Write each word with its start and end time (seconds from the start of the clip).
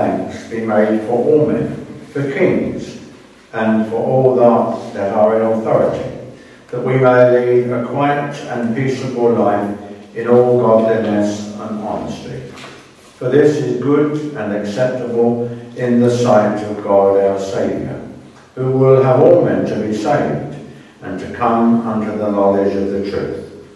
thanks 0.00 0.48
be 0.48 0.60
made 0.64 1.00
for 1.02 1.12
all 1.12 1.46
men, 1.46 1.86
for 2.12 2.32
kings, 2.32 3.00
and 3.52 3.90
for 3.90 3.96
all 3.96 4.34
that, 4.36 4.94
that 4.94 5.12
are 5.12 5.36
in 5.36 5.42
authority, 5.42 6.32
that 6.68 6.82
we 6.82 6.94
may 6.94 7.30
lead 7.30 7.70
a 7.70 7.86
quiet 7.86 8.34
and 8.52 8.74
peaceable 8.74 9.32
life 9.32 9.78
in 10.14 10.26
all 10.28 10.58
godliness 10.58 11.54
and 11.58 11.80
honesty. 11.80 12.40
For 13.18 13.28
this 13.28 13.58
is 13.58 13.82
good 13.82 14.34
and 14.36 14.54
acceptable 14.54 15.46
in 15.76 16.00
the 16.00 16.10
sight 16.10 16.62
of 16.64 16.82
God 16.82 17.22
our 17.22 17.38
Saviour, 17.38 18.00
who 18.54 18.72
will 18.72 19.02
have 19.02 19.20
all 19.20 19.44
men 19.44 19.66
to 19.66 19.86
be 19.86 19.94
saved 19.94 20.56
and 21.02 21.20
to 21.20 21.30
come 21.34 21.86
unto 21.86 22.16
the 22.16 22.30
knowledge 22.30 22.74
of 22.74 22.90
the 22.90 23.10
truth. 23.10 23.66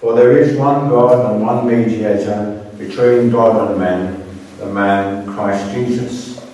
For 0.00 0.14
there 0.14 0.36
is 0.36 0.58
one 0.58 0.88
God 0.90 1.32
and 1.32 1.42
one 1.42 1.66
mediator 1.66 2.68
between 2.76 3.30
God 3.30 3.70
and 3.70 3.78
men, 3.78 4.18
the 4.58 4.66
man 4.66 5.21
Christ 5.34 5.72
Jesus, 5.74 6.44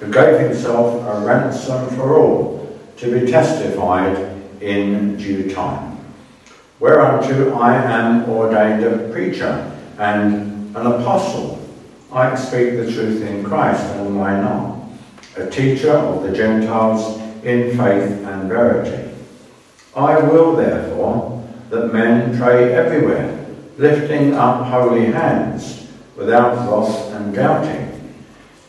who 0.00 0.12
gave 0.12 0.40
himself 0.40 1.02
a 1.04 1.26
ransom 1.26 1.88
for 1.96 2.16
all, 2.16 2.78
to 2.96 3.20
be 3.20 3.30
testified 3.30 4.16
in 4.60 5.16
due 5.16 5.52
time. 5.52 5.98
Whereunto 6.78 7.54
I 7.54 7.74
am 7.74 8.28
ordained 8.28 8.84
a 8.84 9.08
preacher 9.12 9.70
and 9.98 10.76
an 10.76 10.86
apostle. 10.86 11.58
I 12.12 12.34
speak 12.34 12.76
the 12.76 12.92
truth 12.92 13.22
in 13.22 13.44
Christ, 13.44 13.82
and 13.96 14.18
why 14.18 14.40
not? 14.40 14.78
A 15.36 15.48
teacher 15.48 15.92
of 15.92 16.22
the 16.22 16.32
Gentiles 16.32 17.18
in 17.42 17.76
faith 17.76 18.24
and 18.26 18.48
verity 18.48 19.12
I 19.94 20.18
will, 20.20 20.56
therefore, 20.56 21.46
that 21.68 21.92
men 21.92 22.36
pray 22.38 22.72
everywhere, 22.72 23.46
lifting 23.76 24.34
up 24.34 24.66
holy 24.66 25.06
hands, 25.06 25.86
without 26.16 26.54
wrath 26.56 27.12
and 27.12 27.34
doubting. 27.34 27.81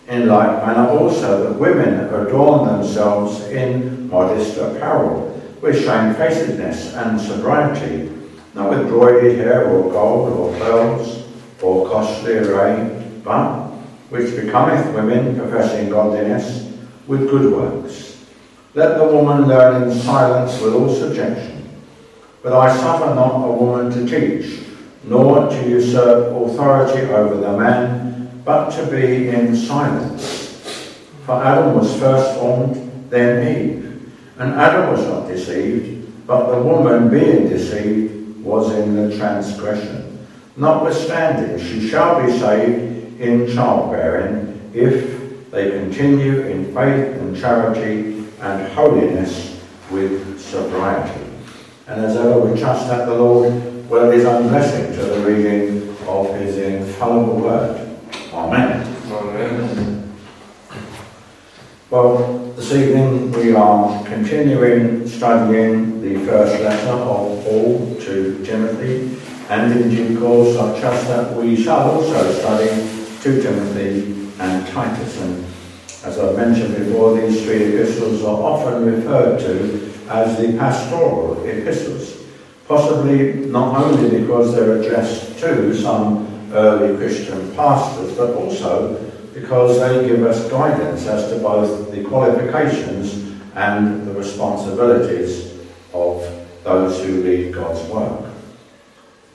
In 0.07 0.27
like 0.27 0.65
manner 0.65 0.89
also 0.89 1.51
that 1.51 1.59
women 1.59 2.13
adorn 2.13 2.67
themselves 2.67 3.41
in 3.47 4.09
modest 4.09 4.57
apparel, 4.57 5.29
with 5.61 5.83
shamefacedness 5.83 6.93
and 6.93 7.19
sobriety, 7.19 8.11
not 8.53 8.69
with 8.69 8.89
broidered 8.89 9.37
hair 9.37 9.69
or 9.69 9.89
gold 9.91 10.33
or 10.33 10.57
pearls 10.59 11.23
or 11.61 11.89
costly 11.89 12.33
array, 12.33 13.21
but 13.23 13.69
which 14.09 14.35
becometh 14.35 14.93
women 14.93 15.37
professing 15.37 15.89
godliness 15.89 16.71
with 17.07 17.29
good 17.29 17.51
works. 17.53 18.25
Let 18.75 18.97
the 18.97 19.05
woman 19.05 19.47
learn 19.47 19.83
in 19.83 19.97
silence 19.97 20.59
with 20.61 20.73
all 20.73 20.93
subjection. 20.93 21.69
But 22.41 22.53
I 22.53 22.75
suffer 22.75 23.15
not 23.15 23.47
a 23.47 23.51
woman 23.51 23.89
to 23.91 24.05
teach, 24.05 24.65
nor 25.05 25.49
to 25.49 25.69
usurp 25.69 26.35
authority 26.35 27.07
over 27.09 27.37
the 27.37 27.57
man, 27.57 28.02
but 28.45 28.69
to 28.71 28.85
be 28.87 29.29
in 29.29 29.55
silence. 29.55 30.99
For 31.25 31.43
Adam 31.43 31.75
was 31.75 31.97
first 31.99 32.39
formed, 32.39 33.09
then 33.09 33.57
Eve. 33.57 34.11
And 34.37 34.53
Adam 34.53 34.91
was 34.91 35.05
not 35.07 35.27
deceived, 35.27 36.27
but 36.27 36.51
the 36.51 36.61
woman 36.61 37.09
being 37.09 37.47
deceived 37.47 38.43
was 38.43 38.71
in 38.73 38.95
the 38.95 39.15
transgression. 39.17 40.27
Notwithstanding, 40.57 41.57
she 41.65 41.87
shall 41.87 42.25
be 42.25 42.37
saved 42.37 43.19
in 43.19 43.53
childbearing 43.53 44.71
if 44.73 45.49
they 45.51 45.71
continue 45.71 46.41
in 46.41 46.65
faith 46.65 47.15
and 47.19 47.37
charity 47.37 48.25
and 48.41 48.73
holiness 48.73 49.61
with 49.89 50.39
sobriety. 50.39 51.21
And 51.87 52.03
as 52.03 52.15
ever, 52.17 52.39
we 52.39 52.59
trust 52.59 52.87
that 52.87 53.05
the 53.05 53.13
Lord 53.13 53.53
will 53.89 54.11
his 54.11 54.25
own 54.25 54.47
blessing 54.47 54.93
to 54.95 55.05
the 55.05 55.19
reading 55.25 55.95
of 56.07 56.33
his 56.35 56.57
infallible 56.57 57.39
word. 57.39 57.82
Amen. 58.43 58.85
Amen. 59.09 60.13
Well, 61.89 62.51
this 62.57 62.73
evening 62.73 63.31
we 63.31 63.55
are 63.55 64.03
continuing 64.03 65.07
studying 65.07 66.01
the 66.01 66.25
first 66.25 66.61
letter 66.61 66.89
of 66.89 67.41
Paul 67.45 67.95
to 68.01 68.43
Timothy, 68.43 69.17
and 69.49 69.71
in 69.71 69.89
due 69.89 70.19
course 70.19 70.57
I 70.57 70.77
trust 70.77 71.07
that 71.07 71.37
we 71.37 71.55
shall 71.55 71.91
also 71.91 72.33
study 72.33 72.67
2 73.21 73.41
Timothy 73.41 74.29
and 74.39 74.67
Titus. 74.67 75.21
And 75.21 75.45
as 76.03 76.19
I've 76.19 76.35
mentioned 76.35 76.75
before, 76.75 77.17
these 77.17 77.45
three 77.45 77.63
epistles 77.63 78.23
are 78.23 78.35
often 78.35 78.83
referred 78.83 79.39
to 79.39 79.89
as 80.09 80.37
the 80.37 80.57
pastoral 80.57 81.41
epistles, 81.45 82.25
possibly 82.67 83.35
not 83.45 83.81
only 83.81 84.19
because 84.19 84.53
they're 84.53 84.81
addressed 84.81 85.39
to 85.39 85.73
some 85.73 86.32
early 86.53 86.95
Christian 86.97 87.53
pastors, 87.55 88.15
but 88.17 88.33
also 88.35 89.11
because 89.33 89.79
they 89.79 90.07
give 90.07 90.23
us 90.23 90.49
guidance 90.49 91.07
as 91.07 91.31
to 91.31 91.39
both 91.39 91.91
the 91.91 92.03
qualifications 92.03 93.33
and 93.55 94.07
the 94.07 94.13
responsibilities 94.13 95.59
of 95.93 96.23
those 96.63 97.03
who 97.03 97.23
lead 97.23 97.53
God's 97.53 97.81
work. 97.89 98.31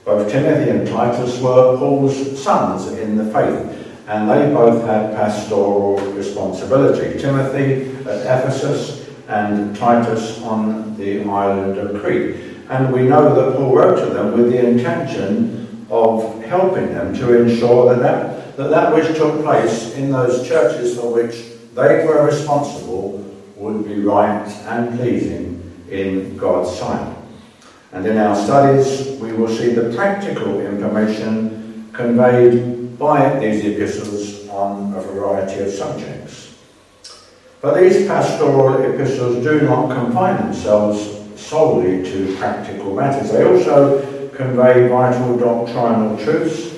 Both 0.05 0.31
Timothy 0.31 0.71
and 0.71 0.87
Titus 0.87 1.39
were 1.41 1.77
Paul's 1.77 2.41
sons 2.41 2.87
in 2.97 3.17
the 3.17 3.25
faith, 3.31 3.97
and 4.07 4.29
they 4.29 4.51
both 4.53 4.83
had 4.85 5.15
pastoral 5.15 5.97
responsibility. 6.13 7.19
Timothy 7.19 7.91
at 8.09 8.21
Ephesus 8.21 9.07
and 9.27 9.75
Titus 9.75 10.41
on 10.41 10.97
the 10.97 11.23
island 11.23 11.77
of 11.77 12.01
Crete. 12.01 12.37
And 12.69 12.91
we 12.91 13.03
know 13.03 13.35
that 13.35 13.57
Paul 13.57 13.75
wrote 13.75 13.99
to 13.99 14.13
them 14.13 14.31
with 14.37 14.51
the 14.51 14.67
intention 14.67 15.68
of 15.89 16.43
helping 16.43 16.93
them 16.93 17.13
to 17.15 17.41
ensure 17.41 17.93
that 17.93 18.01
that, 18.01 18.57
that, 18.57 18.69
that 18.69 18.93
which 18.93 19.17
took 19.17 19.43
place 19.43 19.93
in 19.95 20.11
those 20.11 20.47
churches 20.47 20.97
for 20.97 21.13
which 21.13 21.43
they 21.73 22.05
were 22.05 22.25
responsible 22.25 23.25
would 23.55 23.85
be 23.85 23.99
right 23.99 24.47
and 24.67 24.97
pleasing 24.97 25.55
in 25.89 26.37
God's 26.37 26.77
sight. 26.77 27.15
And 27.91 28.05
in 28.05 28.17
our 28.17 28.35
studies, 28.35 29.19
we 29.19 29.33
will 29.33 29.47
see 29.47 29.69
the 29.73 29.95
practical 29.95 30.61
information 30.61 31.89
conveyed 31.91 32.97
by 32.99 33.39
these 33.39 33.65
epistles 33.65 34.47
on 34.49 34.93
a 34.93 35.01
variety 35.01 35.61
of 35.61 35.71
subjects. 35.71 36.55
But 37.61 37.79
these 37.79 38.07
pastoral 38.07 38.81
epistles 38.83 39.43
do 39.43 39.61
not 39.61 39.93
confine 39.93 40.37
themselves 40.37 41.18
solely 41.39 42.03
to 42.03 42.35
practical 42.37 42.93
matters. 42.95 43.31
They 43.31 43.45
also 43.45 44.29
convey 44.29 44.87
vital 44.87 45.37
doctrinal 45.37 46.17
truths 46.17 46.75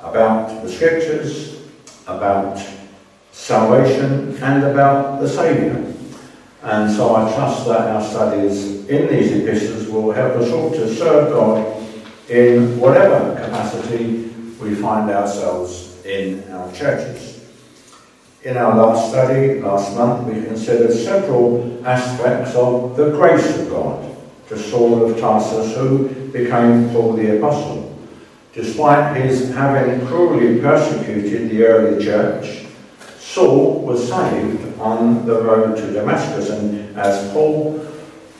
about 0.00 0.62
the 0.62 0.68
scriptures, 0.70 1.60
about 2.06 2.64
salvation, 3.32 4.36
and 4.42 4.64
about 4.64 5.20
the 5.20 5.28
Saviour. 5.28 5.92
And 6.62 6.90
so 6.90 7.14
I 7.14 7.32
trust 7.34 7.66
that 7.66 7.80
our 7.80 8.02
studies 8.02 8.86
in 8.88 9.08
these 9.08 9.32
epistles 9.32 9.88
will 9.88 10.12
help 10.12 10.34
us 10.36 10.50
all 10.50 10.70
to 10.70 10.94
serve 10.94 11.32
God 11.32 11.86
in 12.28 12.78
whatever 12.80 13.34
capacity 13.36 14.32
we 14.60 14.74
find 14.74 15.10
ourselves 15.10 16.04
in 16.04 16.42
our 16.52 16.72
churches. 16.72 17.35
In 18.46 18.56
our 18.56 18.76
last 18.76 19.10
study, 19.10 19.60
last 19.60 19.96
month, 19.96 20.28
we 20.28 20.40
considered 20.40 20.92
several 20.92 21.84
aspects 21.84 22.54
of 22.54 22.96
the 22.96 23.10
grace 23.10 23.58
of 23.58 23.68
God 23.68 24.16
to 24.46 24.56
Saul 24.56 25.04
of 25.10 25.18
Tarsus, 25.18 25.74
who 25.76 26.06
became 26.30 26.88
Paul 26.90 27.14
the 27.14 27.38
Apostle. 27.38 27.98
Despite 28.52 29.16
his 29.16 29.52
having 29.52 30.06
cruelly 30.06 30.60
persecuted 30.60 31.50
the 31.50 31.64
early 31.64 32.04
church, 32.04 32.66
Saul 33.18 33.80
was 33.80 34.08
saved 34.08 34.78
on 34.78 35.26
the 35.26 35.42
road 35.42 35.76
to 35.78 35.92
Damascus, 35.92 36.48
and 36.50 36.96
as 36.96 37.32
Paul, 37.32 37.84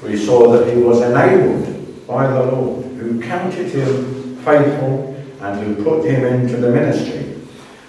we 0.05 0.17
saw 0.17 0.53
that 0.53 0.73
he 0.73 0.81
was 0.81 1.01
enabled 1.01 2.07
by 2.07 2.29
the 2.29 2.45
Lord, 2.45 2.85
who 2.99 3.21
counted 3.21 3.73
him 3.73 4.37
faithful 4.45 5.17
and 5.41 5.67
who 5.67 5.83
put 5.83 6.05
him 6.05 6.25
into 6.25 6.59
the 6.59 6.71
ministry. 6.71 7.26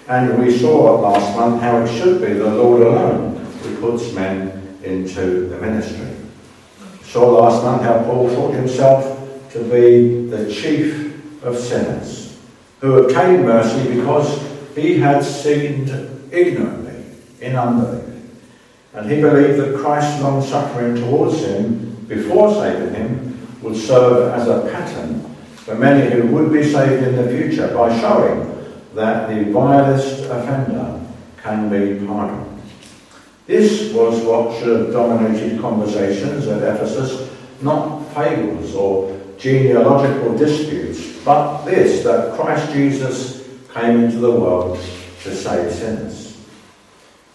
And 0.08 0.38
we 0.42 0.56
saw 0.56 0.98
last 1.00 1.36
month 1.36 1.60
how 1.60 1.82
it 1.82 1.98
should 1.98 2.22
be 2.22 2.32
the 2.32 2.54
Lord 2.54 2.80
alone 2.80 3.36
who 3.62 3.76
puts 3.78 4.10
men 4.14 4.78
into 4.82 5.48
the 5.48 5.58
ministry. 5.58 6.08
Saw 7.02 7.26
last 7.26 7.62
month 7.62 7.82
how 7.82 8.02
Paul 8.04 8.30
thought 8.30 8.54
himself 8.54 9.50
to 9.52 9.62
be 9.64 10.26
the 10.28 10.50
chief 10.50 11.44
of 11.44 11.58
sinners, 11.58 12.38
who 12.80 13.04
obtained 13.04 13.44
mercy 13.44 13.96
because 13.96 14.42
he 14.74 14.98
had 14.98 15.22
sinned 15.22 15.90
ignorantly 16.32 17.04
in 17.42 17.54
unbelief. 17.54 18.04
And 18.94 19.10
he 19.10 19.20
believed 19.20 19.58
that 19.58 19.78
Christ's 19.78 20.22
long 20.22 20.42
suffering 20.42 20.96
towards 20.96 21.44
him 21.44 21.94
before 22.08 22.54
saving 22.54 22.94
him 22.94 23.60
would 23.60 23.76
serve 23.76 24.32
as 24.32 24.48
a 24.48 24.70
pattern 24.72 25.20
for 25.56 25.74
many 25.74 26.10
who 26.10 26.28
would 26.28 26.50
be 26.50 26.62
saved 26.62 27.06
in 27.06 27.16
the 27.16 27.28
future 27.28 27.68
by 27.74 28.00
showing 28.00 28.57
that 28.98 29.28
the 29.28 29.44
vilest 29.52 30.24
offender 30.24 31.00
can 31.40 31.68
be 31.70 32.04
pardoned. 32.04 32.60
This 33.46 33.92
was 33.92 34.20
what 34.24 34.58
should 34.58 34.86
have 34.86 34.92
dominated 34.92 35.60
conversations 35.60 36.48
at 36.48 36.64
Ephesus, 36.64 37.32
not 37.62 38.00
fables 38.12 38.74
or 38.74 39.16
genealogical 39.38 40.36
disputes, 40.36 41.24
but 41.24 41.64
this 41.64 42.02
that 42.02 42.34
Christ 42.34 42.72
Jesus 42.72 43.48
came 43.72 44.02
into 44.02 44.18
the 44.18 44.32
world 44.32 44.76
to 45.22 45.32
save 45.32 45.72
sinners. 45.72 46.36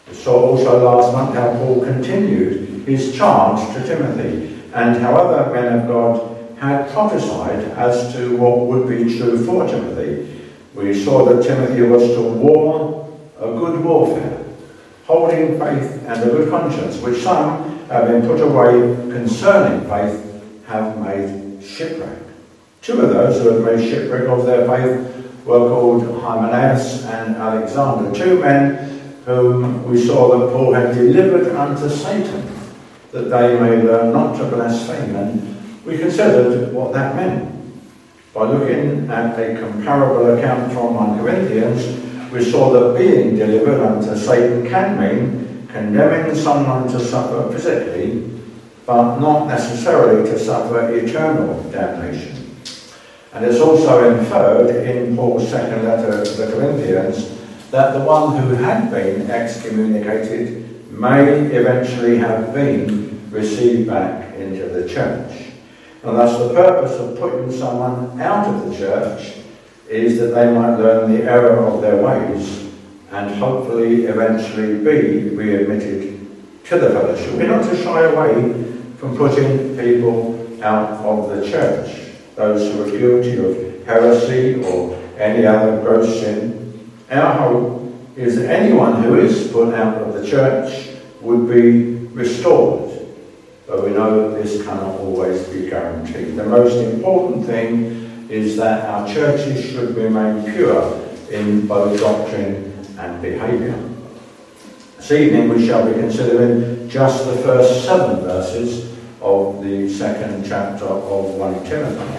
We 0.10 0.16
saw 0.16 0.50
also 0.50 0.84
last 0.84 1.14
month 1.14 1.34
how 1.34 1.54
Paul 1.54 1.86
continued 1.86 2.86
his 2.86 3.16
charge 3.16 3.74
to 3.74 3.88
Timothy, 3.88 4.62
and 4.74 5.02
how 5.02 5.16
other 5.16 5.54
men 5.54 5.80
of 5.80 5.88
God 5.88 6.58
had 6.60 6.92
prophesied 6.92 7.60
as 7.78 8.14
to 8.16 8.36
what 8.36 8.68
would 8.68 8.90
be 8.90 9.18
true 9.18 9.46
for 9.46 9.66
Timothy. 9.66 10.43
We 10.74 11.04
saw 11.04 11.26
that 11.26 11.44
Timothy 11.44 11.82
was 11.84 12.04
to 12.16 12.22
war 12.22 13.10
a 13.40 13.46
good 13.46 13.84
warfare, 13.84 14.44
holding 15.06 15.60
faith 15.60 16.04
and 16.08 16.24
a 16.24 16.26
good 16.26 16.50
conscience, 16.50 16.98
which 16.98 17.22
some, 17.22 17.80
having 17.88 18.22
put 18.22 18.42
away 18.42 18.74
concerning 19.12 19.88
faith, 19.88 20.20
have 20.66 20.98
made 21.00 21.64
shipwreck. 21.64 22.20
Two 22.82 23.02
of 23.02 23.10
those 23.10 23.42
who 23.42 23.50
had 23.50 23.64
made 23.64 23.90
shipwreck 23.90 24.28
of 24.28 24.46
their 24.46 24.66
faith 24.68 25.46
were 25.46 25.70
called 25.70 26.22
Hymenaeus 26.22 27.06
and 27.06 27.36
Alexander, 27.36 28.14
two 28.14 28.40
men 28.40 29.00
whom 29.26 29.86
we 29.90 30.04
saw 30.06 30.38
that 30.38 30.54
Paul 30.54 30.74
had 30.74 30.96
delivered 30.96 31.56
unto 31.56 31.90
Satan, 31.90 32.50
that 33.12 33.30
they 33.30 33.60
may 33.60 33.82
learn 33.82 34.12
not 34.12 34.38
to 34.38 34.46
blaspheme. 34.46 35.16
And 35.16 35.86
we 35.86 35.98
considered 35.98 36.74
what 36.74 36.94
that 36.94 37.16
meant. 37.16 37.63
By 38.34 38.50
looking 38.50 39.12
at 39.12 39.38
a 39.38 39.60
comparable 39.60 40.36
account 40.36 40.74
from 40.74 40.96
1 40.96 41.20
Corinthians, 41.20 42.32
we 42.32 42.44
saw 42.44 42.72
that 42.72 42.98
being 42.98 43.36
delivered 43.36 43.80
unto 43.80 44.18
Satan 44.18 44.68
can 44.68 45.00
mean 45.00 45.68
condemning 45.68 46.34
someone 46.34 46.88
to 46.88 47.00
suffer 47.00 47.54
physically, 47.54 48.28
but 48.88 49.20
not 49.20 49.46
necessarily 49.48 50.28
to 50.32 50.40
suffer 50.40 50.98
eternal 50.98 51.62
damnation. 51.70 52.58
And 53.34 53.46
it's 53.46 53.60
also 53.60 54.18
inferred 54.18 54.84
in 54.84 55.16
Paul's 55.16 55.48
second 55.48 55.84
letter 55.84 56.26
to 56.26 56.32
the 56.32 56.52
Corinthians 56.54 57.40
that 57.70 57.94
the 57.94 58.04
one 58.04 58.36
who 58.38 58.56
had 58.56 58.90
been 58.90 59.30
excommunicated 59.30 60.92
may 60.92 61.24
eventually 61.56 62.18
have 62.18 62.52
been 62.52 63.30
received 63.30 63.88
back 63.88 64.34
into 64.36 64.70
the 64.70 64.90
church. 64.90 65.43
And 66.04 66.18
thus 66.18 66.38
the 66.38 66.54
purpose 66.54 67.00
of 67.00 67.18
putting 67.20 67.52
someone 67.52 68.20
out 68.20 68.48
of 68.48 68.70
the 68.70 68.78
church 68.78 69.38
is 69.90 70.20
that 70.20 70.28
they 70.28 70.54
might 70.54 70.78
learn 70.78 71.12
the 71.12 71.24
error 71.24 71.58
of 71.66 71.82
their 71.82 72.02
ways 72.02 72.72
and 73.12 73.36
hopefully 73.36 74.06
eventually 74.06 74.78
be 74.80 75.30
readmitted 75.36 76.66
to 76.66 76.80
the 76.80 76.90
fellowship. 76.90 77.34
We're 77.34 77.48
not 77.48 77.64
to 77.70 77.84
shy 77.84 78.02
away 78.02 78.64
from 78.98 79.16
putting 79.16 79.78
people 79.78 80.64
out 80.64 80.92
of 81.06 81.30
the 81.30 81.50
church, 81.50 82.12
those 82.36 82.72
who 82.72 82.84
are 82.84 82.98
guilty 82.98 83.38
of 83.38 83.86
heresy 83.86 84.64
or 84.64 85.00
any 85.18 85.46
other 85.46 85.82
gross 85.82 86.20
sin 86.20 86.64
our 87.14 87.34
hope 87.36 87.94
is 88.16 88.38
that 88.38 88.50
anyone 88.50 89.04
who 89.04 89.20
is 89.20 89.52
put 89.52 89.74
out 89.74 90.02
of 90.02 90.14
the 90.14 90.28
church 90.28 90.90
would 91.22 91.48
be 91.48 91.96
restored. 92.14 92.93
But 93.66 93.84
we 93.84 93.92
know 93.92 94.30
that 94.30 94.44
this 94.44 94.64
cannot 94.64 95.00
always 95.00 95.48
be 95.48 95.70
guaranteed. 95.70 96.36
The 96.36 96.46
most 96.46 96.76
important 96.76 97.46
thing 97.46 98.28
is 98.30 98.58
that 98.58 98.86
our 98.86 99.08
churches 99.08 99.66
should 99.66 99.96
remain 99.96 100.44
pure 100.54 101.00
in 101.32 101.66
both 101.66 102.00
doctrine 102.00 102.74
and 102.98 103.22
behaviour. 103.22 103.78
This 104.98 105.12
evening 105.12 105.50
we 105.50 105.66
shall 105.66 105.86
be 105.86 106.00
considering 106.00 106.90
just 106.90 107.26
the 107.26 107.38
first 107.38 107.86
seven 107.86 108.22
verses 108.22 108.94
of 109.22 109.64
the 109.64 109.90
second 109.90 110.46
chapter 110.46 110.86
of 110.86 111.26
1 111.36 111.66
Timothy, 111.66 112.14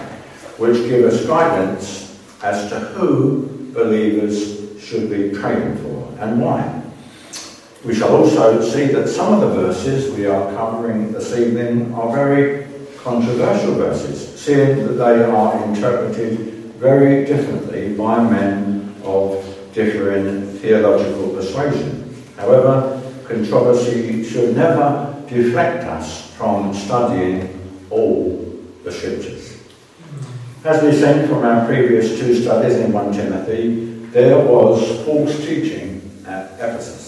which 0.57 0.87
give 0.89 1.05
us 1.05 1.25
guidance 1.25 2.19
as 2.41 2.69
to 2.69 2.79
who 2.79 3.71
believers 3.73 4.81
should 4.81 5.09
be 5.09 5.29
praying 5.37 5.77
for 5.77 6.15
and 6.19 6.41
why. 6.41 6.84
We 7.85 7.93
shall 7.93 8.15
also 8.15 8.67
see 8.67 8.87
that 8.93 9.07
some 9.07 9.31
of 9.35 9.41
the 9.41 9.61
verses 9.61 10.11
we 10.15 10.25
are 10.25 10.51
covering 10.55 11.11
this 11.11 11.37
evening 11.37 11.93
are 11.93 12.11
very 12.11 12.65
controversial 12.97 13.75
verses, 13.75 14.41
seeing 14.41 14.87
that 14.87 14.93
they 14.93 15.23
are 15.23 15.63
interpreted 15.65 16.39
very 16.79 17.25
differently 17.25 17.93
by 17.93 18.23
men 18.23 18.95
of 19.03 19.45
differing 19.71 20.57
theological 20.57 21.29
persuasion. 21.35 22.15
However, 22.37 22.99
controversy 23.27 24.23
should 24.23 24.55
never 24.55 25.23
deflect 25.29 25.83
us 25.83 26.31
from 26.31 26.73
studying 26.73 27.85
all 27.91 28.51
the 28.83 28.91
scriptures. 28.91 29.59
As 30.63 30.81
we 30.81 30.91
seen 30.91 31.27
from 31.27 31.43
our 31.43 31.67
previous 31.67 32.19
two 32.19 32.41
studies 32.41 32.77
in 32.77 32.91
1 32.91 33.13
Timothy, 33.13 34.07
there 34.09 34.39
was 34.43 35.05
false 35.05 35.37
teaching 35.37 36.23
at 36.25 36.53
Ephesus. 36.53 37.04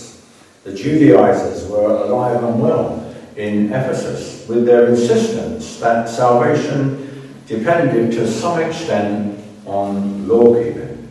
The 0.68 0.74
Judaizers 0.74 1.66
were 1.70 2.04
alive 2.04 2.44
and 2.44 2.62
well 2.62 3.16
in 3.38 3.68
Ephesus 3.68 4.46
with 4.50 4.66
their 4.66 4.90
insistence 4.90 5.80
that 5.80 6.10
salvation 6.10 7.32
depended 7.48 8.12
to 8.12 8.30
some 8.30 8.60
extent 8.60 9.40
on 9.66 10.28
law 10.28 10.54
keeping. 10.62 11.08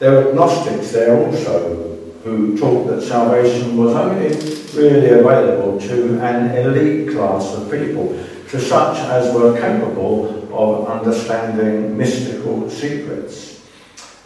There 0.00 0.10
were 0.10 0.32
Gnostics 0.32 0.90
there 0.90 1.16
also 1.16 1.96
who 2.24 2.58
taught 2.58 2.88
that 2.88 3.02
salvation 3.02 3.76
was 3.76 3.94
only 3.94 4.30
really 4.74 5.10
available 5.10 5.78
to 5.78 6.18
an 6.20 6.56
elite 6.56 7.12
class 7.12 7.54
of 7.54 7.70
people, 7.70 8.18
to 8.48 8.60
such 8.60 8.98
as 8.98 9.32
were 9.32 9.56
capable 9.60 10.52
of 10.52 10.88
understanding 10.88 11.96
mystical 11.96 12.68
secrets. 12.68 13.62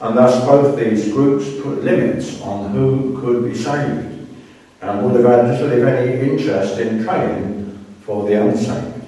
And 0.00 0.16
thus 0.16 0.42
both 0.47 0.78
these 0.78 1.12
groups 1.12 1.44
put 1.61 1.85
limits 1.85 2.40
on 2.40 2.70
who 2.70 3.20
could 3.20 3.44
be 3.44 3.54
saved 3.54 4.12
and 4.82 5.04
would 5.04 5.14
have 5.14 5.24
had 5.24 5.48
little 5.48 5.72
if 5.72 5.84
any 5.86 6.30
interest 6.30 6.78
in 6.78 7.04
praying 7.04 7.84
for 8.00 8.26
the 8.28 8.34
unsaved. 8.34 9.02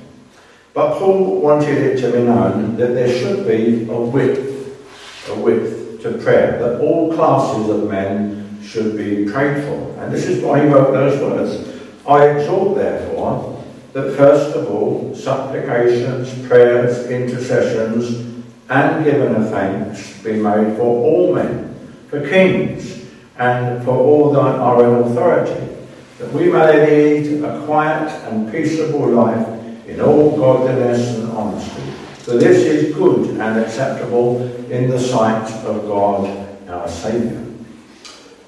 But 0.72 0.98
Paul 0.98 1.40
wanted 1.40 1.78
it 1.78 2.00
to 2.00 2.12
be 2.12 2.22
known 2.22 2.76
that 2.76 2.94
there 2.94 3.08
should 3.08 3.46
be 3.46 3.88
a 3.90 4.00
width, 4.00 5.28
a 5.28 5.34
width 5.34 6.02
to 6.02 6.18
prayer, 6.18 6.58
that 6.58 6.80
all 6.80 7.14
classes 7.14 7.68
of 7.68 7.88
men 7.88 8.60
should 8.62 8.96
be 8.96 9.30
prayed 9.30 9.64
for. 9.64 9.96
And 10.00 10.12
this 10.12 10.26
is 10.26 10.42
why 10.42 10.62
he 10.62 10.68
wrote 10.68 10.92
those 10.92 11.20
words. 11.20 11.82
I 12.06 12.28
exhort, 12.28 12.76
therefore, 12.76 13.62
that 13.92 14.16
first 14.16 14.56
of 14.56 14.70
all, 14.70 15.14
supplications, 15.14 16.46
prayers, 16.48 17.06
intercessions, 17.06 18.34
and 18.68 19.04
given 19.04 19.36
a 19.36 19.50
thanks 19.50 20.22
be 20.22 20.32
made 20.32 20.76
for 20.76 20.82
all 20.82 21.34
men, 21.34 21.74
for 22.08 22.28
kings, 22.28 23.03
and 23.38 23.84
for 23.84 23.96
all 23.96 24.32
that 24.32 24.56
are 24.60 24.84
in 24.84 25.10
authority, 25.10 25.76
that 26.18 26.32
we 26.32 26.50
may 26.50 27.22
lead 27.22 27.44
a 27.44 27.64
quiet 27.66 28.08
and 28.24 28.50
peaceable 28.50 29.08
life 29.08 29.48
in 29.86 30.00
all 30.00 30.36
godliness 30.36 31.18
and 31.18 31.30
honesty. 31.32 31.82
For 32.18 32.38
this 32.38 32.58
is 32.58 32.94
good 32.94 33.30
and 33.40 33.60
acceptable 33.60 34.40
in 34.70 34.88
the 34.88 34.98
sight 34.98 35.50
of 35.64 35.86
God 35.86 36.44
our 36.68 36.88
Saviour. 36.88 37.44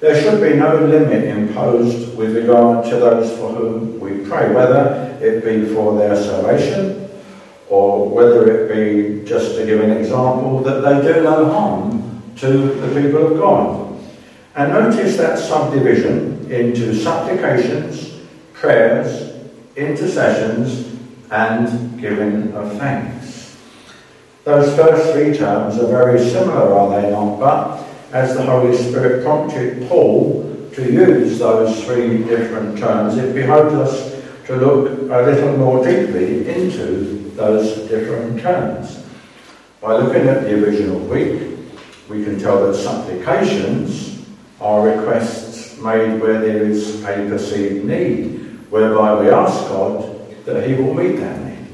There 0.00 0.20
should 0.20 0.42
be 0.42 0.58
no 0.58 0.84
limit 0.84 1.24
imposed 1.24 2.16
with 2.16 2.36
regard 2.36 2.84
to 2.86 2.96
those 2.96 3.36
for 3.38 3.50
whom 3.50 3.98
we 3.98 4.28
pray, 4.28 4.52
whether 4.52 5.18
it 5.20 5.44
be 5.44 5.72
for 5.74 5.96
their 5.96 6.14
salvation 6.16 7.08
or 7.68 8.08
whether 8.08 8.48
it 8.50 8.68
be, 8.68 9.28
just 9.28 9.56
to 9.56 9.66
give 9.66 9.80
an 9.80 9.90
example, 9.90 10.62
that 10.62 10.80
they 10.80 11.12
do 11.12 11.22
no 11.22 11.46
harm 11.46 12.22
to 12.36 12.48
the 12.48 13.00
people 13.00 13.32
of 13.32 13.38
God. 13.38 13.85
And 14.56 14.72
notice 14.72 15.18
that 15.18 15.38
subdivision 15.38 16.50
into 16.50 16.94
supplications, 16.94 18.22
prayers, 18.54 19.34
intercessions, 19.76 20.96
and 21.30 22.00
giving 22.00 22.54
of 22.54 22.72
thanks. 22.78 23.58
Those 24.44 24.74
first 24.74 25.12
three 25.12 25.36
terms 25.36 25.76
are 25.78 25.88
very 25.88 26.18
similar, 26.18 26.72
are 26.72 27.02
they 27.02 27.10
not? 27.10 27.38
But 27.38 27.86
as 28.12 28.34
the 28.34 28.44
Holy 28.44 28.74
Spirit 28.74 29.22
prompted 29.22 29.86
Paul 29.90 30.70
to 30.72 30.90
use 30.90 31.38
those 31.38 31.84
three 31.84 32.24
different 32.24 32.78
terms, 32.78 33.18
it 33.18 33.34
behoves 33.34 33.74
us 33.74 34.24
to 34.46 34.56
look 34.56 34.88
a 35.10 35.30
little 35.30 35.54
more 35.58 35.84
deeply 35.84 36.48
into 36.48 37.30
those 37.34 37.76
different 37.90 38.40
terms. 38.40 39.04
By 39.82 39.98
looking 39.98 40.28
at 40.28 40.44
the 40.44 40.54
original 40.64 41.00
Greek, 41.08 41.58
we 42.08 42.24
can 42.24 42.38
tell 42.38 42.66
that 42.66 42.74
supplications 42.74 44.15
are 44.60 44.88
requests 44.88 45.76
made 45.78 46.20
where 46.20 46.40
there 46.40 46.62
is 46.64 47.02
a 47.04 47.28
perceived 47.28 47.84
need, 47.84 48.58
whereby 48.70 49.20
we 49.20 49.28
ask 49.28 49.68
God 49.68 50.44
that 50.44 50.66
He 50.66 50.74
will 50.74 50.94
meet 50.94 51.16
that 51.16 51.44
need. 51.44 51.68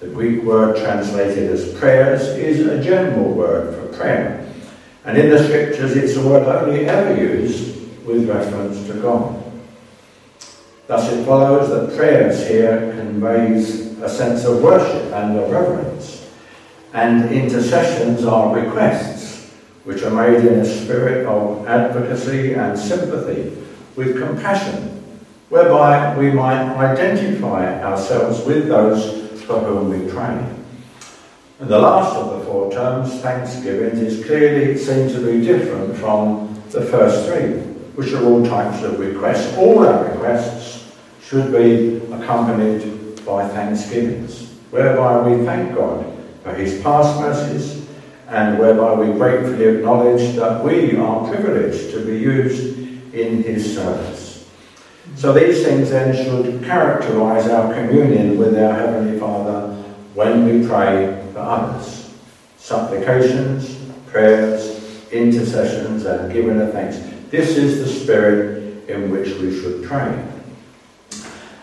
The 0.00 0.08
Greek 0.08 0.42
word 0.42 0.76
translated 0.76 1.50
as 1.50 1.72
prayers 1.78 2.22
is 2.22 2.66
a 2.66 2.82
general 2.82 3.32
word 3.32 3.74
for 3.74 3.96
prayer. 3.96 4.52
And 5.04 5.16
in 5.16 5.30
the 5.30 5.42
scriptures, 5.42 5.96
it's 5.96 6.16
a 6.16 6.26
word 6.26 6.46
only 6.46 6.86
ever 6.86 7.20
used 7.20 8.04
with 8.04 8.28
reference 8.28 8.86
to 8.88 8.94
God. 8.94 9.42
Thus, 10.86 11.10
it 11.12 11.24
follows 11.24 11.70
that 11.70 11.96
prayers 11.96 12.46
here 12.46 12.92
conveys 12.96 13.98
a 14.02 14.08
sense 14.08 14.44
of 14.44 14.62
worship 14.62 15.12
and 15.12 15.38
of 15.38 15.50
reverence, 15.50 16.28
and 16.92 17.30
intercessions 17.30 18.24
are 18.24 18.54
requests 18.54 19.31
which 19.84 20.02
are 20.02 20.10
made 20.10 20.44
in 20.44 20.60
a 20.60 20.64
spirit 20.64 21.26
of 21.26 21.66
advocacy 21.66 22.54
and 22.54 22.78
sympathy 22.78 23.56
with 23.96 24.18
compassion, 24.18 25.02
whereby 25.48 26.16
we 26.16 26.30
might 26.30 26.62
identify 26.76 27.82
ourselves 27.82 28.44
with 28.46 28.68
those 28.68 29.42
for 29.42 29.58
whom 29.60 29.90
we 29.90 30.10
pray. 30.10 30.46
And 31.58 31.68
the 31.68 31.78
last 31.78 32.16
of 32.16 32.38
the 32.38 32.44
four 32.44 32.72
terms, 32.72 33.20
thanksgiving, 33.20 33.98
is 33.98 34.24
clearly 34.24 34.76
seen 34.76 35.08
to 35.10 35.20
be 35.20 35.44
different 35.44 35.96
from 35.96 36.60
the 36.70 36.82
first 36.82 37.28
three, 37.28 37.60
which 37.94 38.12
are 38.12 38.24
all 38.24 38.44
types 38.44 38.82
of 38.82 38.98
requests. 38.98 39.56
All 39.58 39.86
our 39.86 40.04
requests 40.04 40.92
should 41.22 41.52
be 41.52 41.96
accompanied 42.12 43.24
by 43.24 43.46
thanksgivings, 43.48 44.50
whereby 44.70 45.28
we 45.28 45.44
thank 45.44 45.74
God 45.74 46.06
for 46.42 46.54
his 46.54 46.82
past 46.82 47.20
mercies 47.20 47.81
and 48.32 48.58
whereby 48.58 48.94
we 48.94 49.12
gratefully 49.12 49.66
acknowledge 49.66 50.34
that 50.36 50.64
we 50.64 50.96
are 50.96 51.28
privileged 51.28 51.90
to 51.90 52.04
be 52.04 52.16
used 52.16 52.78
in 53.12 53.42
his 53.42 53.74
service. 53.74 54.48
So 55.16 55.34
these 55.34 55.62
things 55.62 55.90
then 55.90 56.14
should 56.16 56.64
characterize 56.64 57.46
our 57.48 57.74
communion 57.74 58.38
with 58.38 58.58
our 58.58 58.72
Heavenly 58.72 59.20
Father 59.20 59.74
when 60.14 60.46
we 60.46 60.66
pray 60.66 61.22
for 61.34 61.40
others. 61.40 62.14
Supplications, 62.56 63.76
prayers, 64.06 64.80
intercessions, 65.12 66.06
and 66.06 66.32
giving 66.32 66.58
of 66.58 66.72
thanks. 66.72 66.96
This 67.30 67.58
is 67.58 67.80
the 67.80 68.00
spirit 68.00 68.88
in 68.88 69.10
which 69.10 69.28
we 69.34 69.60
should 69.60 69.84
pray. 69.84 70.26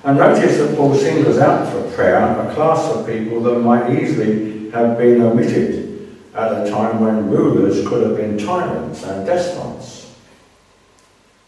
And 0.04 0.20
notice 0.20 0.58
that 0.60 0.78
Paul 0.78 0.94
singles 0.94 1.40
out 1.40 1.68
for 1.74 1.90
prayer 1.96 2.18
a 2.18 2.54
class 2.54 2.88
of 2.94 3.08
people 3.08 3.42
that 3.42 3.60
might 3.60 4.00
easily 4.00 4.70
have 4.70 5.00
been 5.00 5.22
omitted 5.22 5.79
at 6.40 6.66
a 6.66 6.70
time 6.70 7.00
when 7.02 7.30
rulers 7.30 7.88
could 7.88 8.06
have 8.06 8.16
been 8.16 8.38
tyrants 8.38 9.04
and 9.04 9.26
despots. 9.26 10.16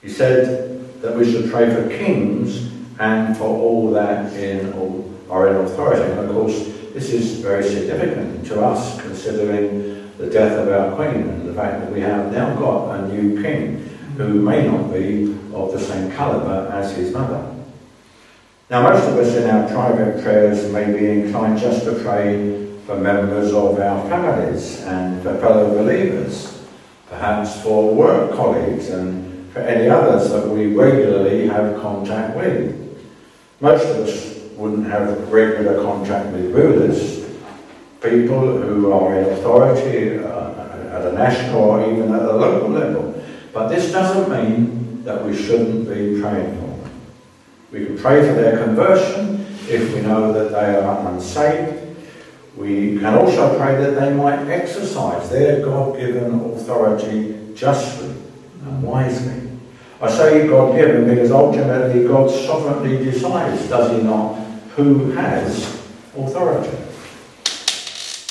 He 0.01 0.10
said 0.10 1.01
that 1.01 1.15
we 1.15 1.31
should 1.31 1.50
pray 1.50 1.74
for 1.74 1.89
kings 1.89 2.71
and 3.00 3.38
for 3.38 3.45
all 3.45 3.91
that 3.91 4.33
in 4.33 4.74
all 4.74 5.10
are 5.29 5.48
in 5.50 5.55
authority. 5.65 6.12
And 6.12 6.19
of 6.19 6.31
course, 6.31 6.57
this 6.93 7.12
is 7.12 7.39
very 7.39 7.63
significant 7.63 8.45
to 8.48 8.62
us, 8.62 9.01
considering 9.01 10.12
the 10.17 10.29
death 10.29 10.57
of 10.57 10.67
our 10.67 10.95
Queen 10.95 11.27
and 11.29 11.48
the 11.48 11.53
fact 11.53 11.81
that 11.81 11.91
we 11.91 12.01
have 12.01 12.31
now 12.31 12.53
got 12.55 13.00
a 13.00 13.07
new 13.07 13.41
king 13.41 13.77
who 14.17 14.41
may 14.41 14.67
not 14.67 14.91
be 14.93 15.31
of 15.53 15.71
the 15.71 15.79
same 15.79 16.12
calibre 16.12 16.69
as 16.71 16.95
his 16.95 17.13
mother. 17.13 17.55
Now, 18.69 18.83
most 18.83 19.07
of 19.07 19.17
us 19.17 19.36
in 19.36 19.50
our 19.50 19.67
private 19.69 20.21
prayers 20.21 20.71
may 20.71 20.86
be 20.86 21.07
inclined 21.07 21.60
just 21.60 21.86
to 21.86 21.93
pray 22.03 22.70
for 22.91 22.98
members 22.98 23.53
of 23.53 23.79
our 23.79 24.10
families 24.10 24.81
and 24.81 25.24
for 25.24 25.38
fellow 25.38 25.69
believers, 25.69 26.62
perhaps 27.07 27.62
for 27.62 27.95
work 27.95 28.36
colleagues 28.36 28.89
and 28.89 29.50
for 29.53 29.60
any 29.60 29.88
others 29.88 30.29
that 30.29 30.45
we 30.45 30.75
regularly 30.75 31.48
have 31.48 31.81
contact 31.81 32.36
with. 32.36 32.75
Most 33.62 33.86
of 33.86 34.07
us 34.07 34.36
wouldn't 34.57 34.88
have 34.88 35.31
regular 35.31 35.81
contact 35.81 36.33
with 36.33 36.53
rulers, 36.53 37.24
people 38.01 38.62
who 38.62 38.91
are 38.91 39.17
in 39.17 39.29
authority 39.36 40.17
uh, 40.17 40.98
at 40.98 41.05
a 41.05 41.13
national 41.13 41.62
or 41.62 41.89
even 41.89 42.13
at 42.13 42.24
a 42.24 42.36
local 42.36 42.69
level. 42.69 43.24
But 43.53 43.69
this 43.69 43.89
doesn't 43.93 44.29
mean 44.29 45.03
that 45.05 45.25
we 45.25 45.33
shouldn't 45.33 45.88
be 45.88 46.19
praying 46.19 46.55
for 46.60 46.67
them. 46.67 46.91
We 47.71 47.86
can 47.86 47.98
pray 47.98 48.27
for 48.27 48.33
their 48.33 48.62
conversion 48.65 49.45
if 49.69 49.93
we 49.93 50.01
know 50.01 50.33
that 50.33 50.51
they 50.51 50.75
are 50.75 51.07
unsaved. 51.07 51.80
We 52.55 53.00
can 53.00 53.15
also 53.15 53.58
pray 53.58 53.75
that 53.75 54.00
they 54.00 54.13
might 54.13 54.50
exercise 54.50 55.29
their 55.29 55.63
God 55.63 55.98
given 55.98 56.39
authority 56.51 57.53
justly 57.55 58.13
and 58.63 58.84
wisely. 58.84 59.50
I 60.01 60.10
say 60.10 60.48
God 60.48 60.75
given 60.75 61.08
because 61.08 61.31
ultimately 61.31 62.08
God 62.08 62.29
sovereignly 62.29 63.03
decides, 63.03 63.70
does 63.70 63.91
He 63.91 64.03
not, 64.03 64.36
who 64.75 65.12
has 65.12 65.81
authority. 66.17 66.77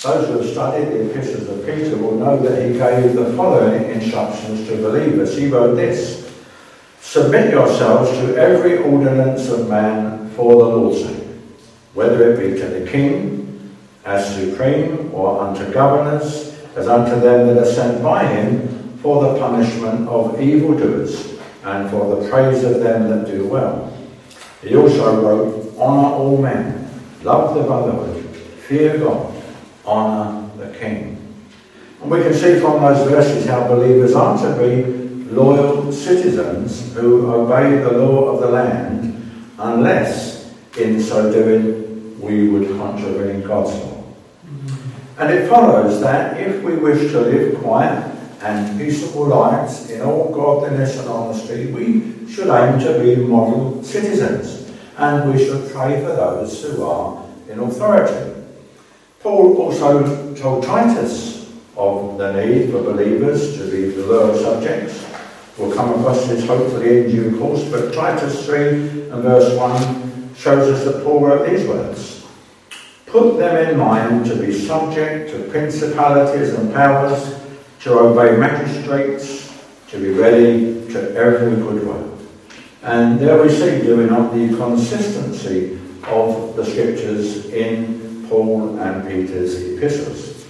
Those 0.02 0.28
who 0.28 0.38
have 0.38 0.50
studied 0.50 0.88
the 0.88 1.10
epistles 1.10 1.48
of 1.48 1.64
Peter 1.64 1.96
will 1.96 2.16
know 2.16 2.38
that 2.38 2.66
he 2.66 2.72
gave 2.72 3.14
the 3.14 3.34
following 3.36 3.90
instructions 3.90 4.66
to 4.66 4.76
believers. 4.76 5.36
He 5.36 5.48
wrote 5.48 5.74
this 5.76 6.32
Submit 7.00 7.50
yourselves 7.50 8.10
to 8.10 8.36
every 8.36 8.78
ordinance 8.78 9.48
of 9.48 9.68
man 9.68 10.30
for 10.30 10.52
the 10.52 10.68
Lord's 10.68 11.04
sake, 11.04 11.26
whether 11.92 12.32
it 12.32 12.38
be 12.38 12.58
to 12.60 12.66
the 12.66 12.90
king 12.90 13.39
as 14.04 14.34
supreme, 14.34 15.10
or 15.12 15.40
unto 15.40 15.70
governors, 15.72 16.58
as 16.76 16.88
unto 16.88 17.20
them 17.20 17.46
that 17.46 17.58
are 17.58 17.72
sent 17.72 18.02
by 18.02 18.26
him, 18.26 18.98
for 19.02 19.22
the 19.22 19.38
punishment 19.38 20.08
of 20.08 20.40
evildoers, 20.40 21.38
and 21.64 21.90
for 21.90 22.16
the 22.16 22.28
praise 22.28 22.64
of 22.64 22.80
them 22.80 23.08
that 23.08 23.26
do 23.26 23.46
well. 23.46 23.92
He 24.62 24.76
also 24.76 25.22
wrote, 25.22 25.78
Honour 25.78 26.08
all 26.08 26.42
men, 26.42 26.90
love 27.22 27.54
the 27.54 27.62
brotherhood, 27.62 28.24
fear 28.68 28.98
God, 28.98 29.42
honour 29.86 30.50
the 30.58 30.78
king. 30.78 31.16
And 32.02 32.10
we 32.10 32.22
can 32.22 32.34
see 32.34 32.60
from 32.60 32.80
those 32.80 33.08
verses 33.08 33.46
how 33.46 33.68
believers 33.68 34.14
are 34.14 34.36
to 34.38 34.58
be 34.58 35.00
loyal 35.30 35.92
citizens 35.92 36.92
who 36.94 37.30
obey 37.32 37.76
the 37.76 37.92
law 37.92 38.26
of 38.26 38.40
the 38.40 38.48
land, 38.48 39.30
unless 39.58 40.52
in 40.78 41.00
so 41.00 41.32
doing 41.32 42.20
we 42.20 42.48
would 42.48 42.68
contravene 42.78 43.42
God's 43.42 43.74
law. 43.82 43.89
And 45.20 45.30
it 45.34 45.50
follows 45.50 46.00
that 46.00 46.40
if 46.40 46.62
we 46.62 46.76
wish 46.76 47.12
to 47.12 47.20
live 47.20 47.58
quiet 47.60 48.10
and 48.40 48.80
peaceable 48.80 49.26
lives 49.26 49.90
in 49.90 50.00
all 50.00 50.32
godliness 50.32 50.98
and 50.98 51.10
honesty, 51.10 51.66
we 51.66 52.26
should 52.26 52.48
aim 52.48 52.80
to 52.80 52.98
be 52.98 53.16
model 53.16 53.84
citizens, 53.84 54.72
and 54.96 55.30
we 55.30 55.44
should 55.44 55.70
pray 55.72 56.00
for 56.00 56.16
those 56.16 56.64
who 56.64 56.82
are 56.84 57.22
in 57.50 57.58
authority. 57.58 58.32
Paul 59.20 59.58
also 59.58 60.34
told 60.36 60.64
Titus 60.64 61.52
of 61.76 62.16
the 62.16 62.32
need 62.32 62.70
for 62.70 62.82
believers 62.82 63.58
to 63.58 63.70
be 63.70 63.90
the 63.90 64.06
loyal 64.06 64.34
subjects. 64.34 65.04
We'll 65.58 65.74
come 65.74 66.00
across 66.00 66.28
this 66.28 66.46
hopefully 66.46 67.04
in 67.04 67.10
due 67.10 67.38
course, 67.38 67.62
but 67.64 67.92
Titus 67.92 68.46
3 68.46 69.10
and 69.10 69.22
verse 69.22 69.54
1 69.54 70.34
shows 70.34 70.70
us 70.70 70.84
that 70.90 71.04
Paul 71.04 71.26
wrote 71.26 71.50
these 71.50 71.68
words 71.68 72.19
Put 73.10 73.38
them 73.38 73.68
in 73.68 73.76
mind 73.76 74.26
to 74.26 74.36
be 74.36 74.52
subject 74.52 75.32
to 75.32 75.50
principalities 75.50 76.54
and 76.54 76.72
powers 76.72 77.40
to 77.80 77.98
obey 77.98 78.36
magistrates, 78.36 79.52
to 79.88 79.98
be 79.98 80.12
ready 80.12 80.86
to 80.92 81.16
every 81.16 81.56
good 81.56 81.84
work. 81.84 82.06
And 82.82 83.18
there 83.18 83.42
we 83.42 83.48
see, 83.48 83.82
do 83.82 83.96
we 83.96 84.04
not, 84.04 84.32
the 84.32 84.56
consistency 84.56 85.80
of 86.04 86.54
the 86.54 86.64
scriptures 86.64 87.46
in 87.46 88.26
Paul 88.28 88.78
and 88.78 89.08
Peter's 89.08 89.60
epistles. 89.60 90.46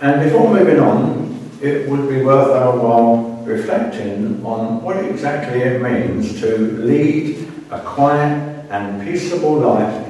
And 0.00 0.22
before 0.22 0.54
moving 0.54 0.78
on, 0.78 1.50
it 1.60 1.88
would 1.88 2.08
be 2.08 2.22
worth 2.22 2.50
our 2.50 2.78
while 2.78 3.42
reflecting 3.44 4.46
on 4.46 4.80
what 4.80 5.04
exactly 5.04 5.62
it 5.62 5.82
means 5.82 6.40
to 6.40 6.56
lead 6.56 7.52
a 7.72 7.80
quiet 7.80 8.66
and 8.70 9.02
peaceable 9.02 9.56
life 9.56 10.05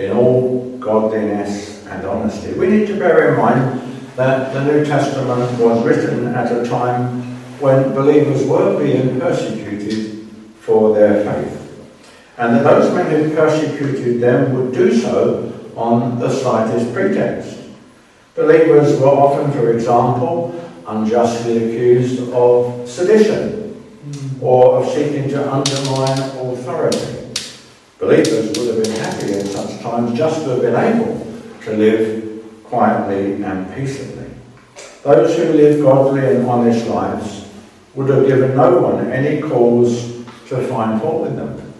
in 0.00 0.16
all 0.16 0.78
godliness 0.78 1.86
and 1.86 2.06
honesty. 2.06 2.54
We 2.54 2.68
need 2.68 2.86
to 2.88 2.98
bear 2.98 3.32
in 3.32 3.38
mind 3.38 3.80
that 4.16 4.52
the 4.54 4.64
New 4.64 4.84
Testament 4.84 5.58
was 5.60 5.84
written 5.84 6.26
at 6.28 6.50
a 6.50 6.68
time 6.68 7.22
when 7.60 7.92
believers 7.92 8.46
were 8.46 8.78
being 8.78 9.20
persecuted 9.20 10.26
for 10.60 10.94
their 10.94 11.24
faith. 11.24 11.56
And 12.38 12.56
that 12.56 12.64
those 12.64 12.94
men 12.94 13.10
who 13.10 13.34
persecuted 13.34 14.20
them 14.20 14.54
would 14.54 14.72
do 14.72 14.98
so 14.98 15.52
on 15.76 16.18
the 16.18 16.30
slightest 16.30 16.92
pretext. 16.94 17.58
Believers 18.34 18.98
were 18.98 19.08
often, 19.08 19.52
for 19.52 19.72
example, 19.72 20.54
unjustly 20.86 21.58
accused 21.58 22.32
of 22.32 22.88
sedition 22.88 23.76
or 24.40 24.78
of 24.78 24.88
seeking 24.88 25.28
to 25.28 25.52
undermine 25.52 26.18
authority. 26.18 27.19
Believers 28.00 28.58
would 28.58 28.74
have 28.74 28.82
been 28.82 28.96
happy 28.96 29.32
in 29.34 29.44
such 29.44 29.78
times 29.82 30.16
just 30.16 30.42
to 30.44 30.50
have 30.50 30.62
been 30.62 30.74
able 30.74 31.26
to 31.60 31.76
live 31.76 32.64
quietly 32.64 33.42
and 33.42 33.74
peaceably. 33.74 34.24
Those 35.02 35.36
who 35.36 35.52
live 35.52 35.82
godly 35.82 36.36
and 36.36 36.46
honest 36.46 36.86
lives 36.86 37.46
would 37.94 38.08
have 38.08 38.26
given 38.26 38.56
no 38.56 38.80
one 38.80 39.12
any 39.12 39.42
cause 39.42 40.24
to 40.48 40.66
find 40.66 40.98
fault 41.02 41.22
with 41.22 41.36
them. 41.36 41.72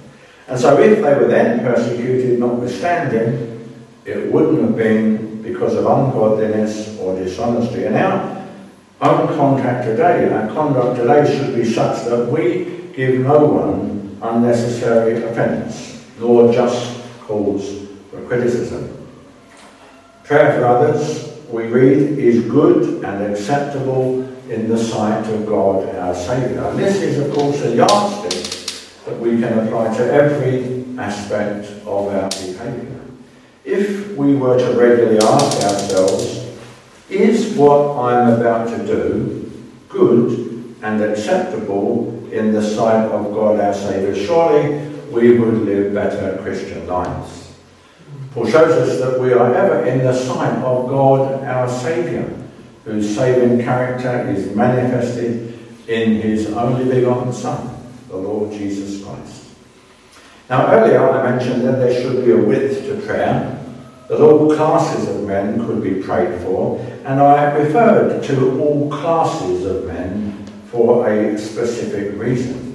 And 0.46 0.60
so 0.60 0.78
if 0.78 0.96
they 0.96 1.14
were 1.14 1.26
then 1.26 1.60
persecuted 1.60 2.38
notwithstanding, 2.38 3.66
it 4.04 4.30
wouldn't 4.30 4.60
have 4.60 4.76
been 4.76 5.42
because 5.42 5.74
of 5.74 5.86
ungodliness 5.86 6.98
or 6.98 7.16
dishonesty. 7.16 7.84
And 7.84 7.96
our 7.96 8.46
own 9.00 9.26
contact 9.38 9.86
today, 9.86 10.30
our 10.30 10.48
conduct 10.48 11.00
today 11.00 11.24
should 11.34 11.54
be 11.54 11.64
such 11.64 12.04
that 12.04 12.26
we 12.26 12.90
give 12.94 13.20
no 13.20 13.46
one 13.46 14.18
unnecessary 14.22 15.22
offence, 15.22 15.89
nor 16.20 16.52
just 16.52 17.02
cause 17.22 17.88
for 18.10 18.20
criticism. 18.26 18.96
Prayer 20.24 20.58
for 20.58 20.66
others, 20.66 21.32
we 21.48 21.64
read, 21.64 22.18
is 22.18 22.44
good 22.44 23.02
and 23.02 23.32
acceptable 23.32 24.22
in 24.48 24.68
the 24.68 24.78
sight 24.78 25.26
of 25.32 25.46
God 25.46 25.88
our 25.96 26.14
Saviour. 26.14 26.70
And 26.70 26.78
this 26.78 26.96
is, 26.96 27.18
of 27.18 27.32
course, 27.32 27.62
a 27.62 27.74
yardstick 27.74 29.04
that 29.06 29.18
we 29.18 29.40
can 29.40 29.58
apply 29.60 29.96
to 29.96 30.12
every 30.12 30.84
aspect 30.98 31.66
of 31.86 32.08
our 32.08 32.28
behaviour. 32.28 33.00
If 33.64 34.16
we 34.16 34.34
were 34.34 34.58
to 34.58 34.78
regularly 34.78 35.18
ask 35.18 35.62
ourselves, 35.64 36.46
is 37.08 37.56
what 37.56 37.96
I'm 37.98 38.40
about 38.40 38.68
to 38.68 38.86
do 38.86 39.50
good 39.88 40.76
and 40.82 41.02
acceptable 41.02 42.28
in 42.30 42.52
the 42.52 42.62
sight 42.62 43.06
of 43.06 43.32
God 43.34 43.58
our 43.58 43.74
Saviour? 43.74 44.14
Surely 44.14 44.90
we 45.10 45.38
would 45.38 45.62
live 45.62 45.94
better 45.94 46.40
Christian 46.42 46.86
lives. 46.86 47.54
Paul 48.32 48.46
shows 48.46 48.72
us 48.88 49.00
that 49.00 49.20
we 49.20 49.32
are 49.32 49.52
ever 49.54 49.84
in 49.86 49.98
the 49.98 50.14
sight 50.14 50.54
of 50.62 50.88
God 50.88 51.42
our 51.42 51.68
Saviour, 51.68 52.28
whose 52.84 53.14
saving 53.14 53.64
character 53.64 54.28
is 54.30 54.54
manifested 54.54 55.58
in 55.88 56.20
his 56.20 56.46
only 56.52 56.84
begotten 56.84 57.32
Son, 57.32 57.76
the 58.08 58.16
Lord 58.16 58.52
Jesus 58.52 59.04
Christ. 59.04 59.46
Now, 60.48 60.72
earlier 60.72 61.08
I 61.10 61.30
mentioned 61.30 61.62
that 61.66 61.78
there 61.78 62.00
should 62.00 62.24
be 62.24 62.30
a 62.30 62.36
width 62.36 62.86
to 62.86 63.04
prayer, 63.06 63.56
that 64.08 64.20
all 64.20 64.54
classes 64.54 65.08
of 65.08 65.24
men 65.24 65.64
could 65.66 65.82
be 65.82 66.02
prayed 66.02 66.40
for, 66.42 66.78
and 67.04 67.20
I 67.20 67.52
referred 67.52 68.22
to 68.24 68.60
all 68.60 68.90
classes 68.90 69.64
of 69.64 69.86
men 69.86 70.44
for 70.70 71.08
a 71.08 71.36
specific 71.36 72.16
reason. 72.16 72.69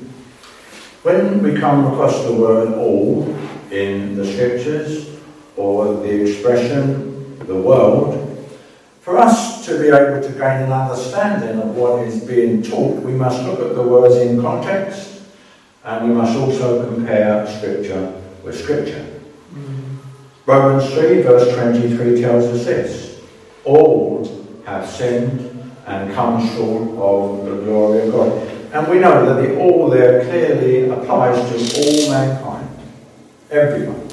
When 1.05 1.43
we 1.43 1.53
come 1.53 1.85
across 1.85 2.23
the 2.23 2.33
word 2.33 2.73
all 2.79 3.29
in 3.69 4.15
the 4.15 4.25
scriptures, 4.25 5.07
or 5.55 6.01
the 6.01 6.27
expression 6.27 7.37
the 7.45 7.53
world, 7.53 8.49
for 9.01 9.19
us 9.19 9.63
to 9.67 9.79
be 9.79 9.89
able 9.89 10.19
to 10.19 10.29
gain 10.33 10.63
an 10.63 10.71
understanding 10.71 11.61
of 11.61 11.75
what 11.75 12.07
is 12.07 12.23
being 12.23 12.63
taught, 12.63 13.03
we 13.03 13.11
must 13.11 13.43
look 13.43 13.59
at 13.59 13.75
the 13.75 13.83
words 13.83 14.15
in 14.15 14.41
context 14.41 15.21
and 15.83 16.09
we 16.09 16.15
must 16.15 16.35
also 16.35 16.83
compare 16.91 17.45
Scripture 17.55 18.19
with 18.43 18.59
Scripture. 18.59 19.21
Mm. 19.53 19.97
Romans 20.47 20.91
3, 20.91 21.21
verse 21.21 21.53
23 21.55 22.19
tells 22.19 22.45
us 22.45 22.65
this 22.65 23.21
All 23.63 24.25
have 24.65 24.89
sinned 24.89 25.71
and 25.85 26.11
come 26.15 26.41
short 26.55 26.89
of 26.97 27.45
the 27.45 27.61
glory 27.61 28.07
of 28.07 28.11
God. 28.11 28.54
And 28.75 28.89
we 28.89 28.99
know 28.99 29.25
that 29.25 29.41
the 29.41 29.57
all 29.57 29.89
there 29.89 30.25
clearly 30.25 30.89
applies 30.89 31.37
to 31.37 31.79
all 31.79 32.11
mankind, 32.11 32.69
everyone. 33.49 34.05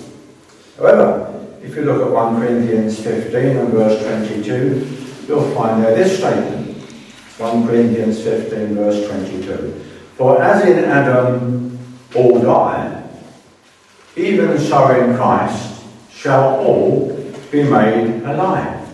However, 0.78 1.34
if 1.64 1.74
you 1.74 1.82
look 1.82 2.06
at 2.06 2.12
1 2.12 2.36
Corinthians 2.36 3.00
15 3.02 3.56
and 3.56 3.68
verse 3.70 4.00
22, 4.04 5.26
you'll 5.26 5.52
find 5.56 5.82
there 5.82 5.96
this 5.96 6.16
statement 6.16 6.80
1 7.38 7.66
Corinthians 7.66 8.22
15, 8.22 8.76
verse 8.76 9.04
22. 9.08 9.84
For 10.16 10.40
as 10.40 10.64
in 10.64 10.84
Adam 10.84 11.76
all 12.14 12.40
die, 12.40 13.02
even 14.14 14.56
so 14.60 14.90
in 14.94 15.16
Christ 15.16 15.82
shall 16.12 16.60
all 16.60 17.08
be 17.50 17.64
made 17.64 18.22
alive. 18.22 18.88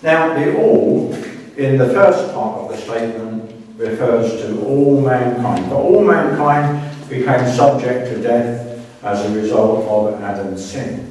Now, 0.00 0.32
the 0.32 0.56
all 0.56 1.12
in 1.58 1.76
the 1.76 1.90
first 1.90 2.32
part 2.32 2.60
of 2.60 2.70
the 2.70 2.76
statement 2.78 3.57
refers 3.78 4.42
to 4.42 4.62
all 4.66 5.00
mankind. 5.00 5.64
For 5.68 5.76
all 5.76 6.04
mankind 6.04 7.08
became 7.08 7.50
subject 7.56 8.08
to 8.12 8.20
death 8.20 8.86
as 9.02 9.24
a 9.24 9.34
result 9.34 9.88
of 9.88 10.22
Adam's 10.22 10.62
sin. 10.62 11.10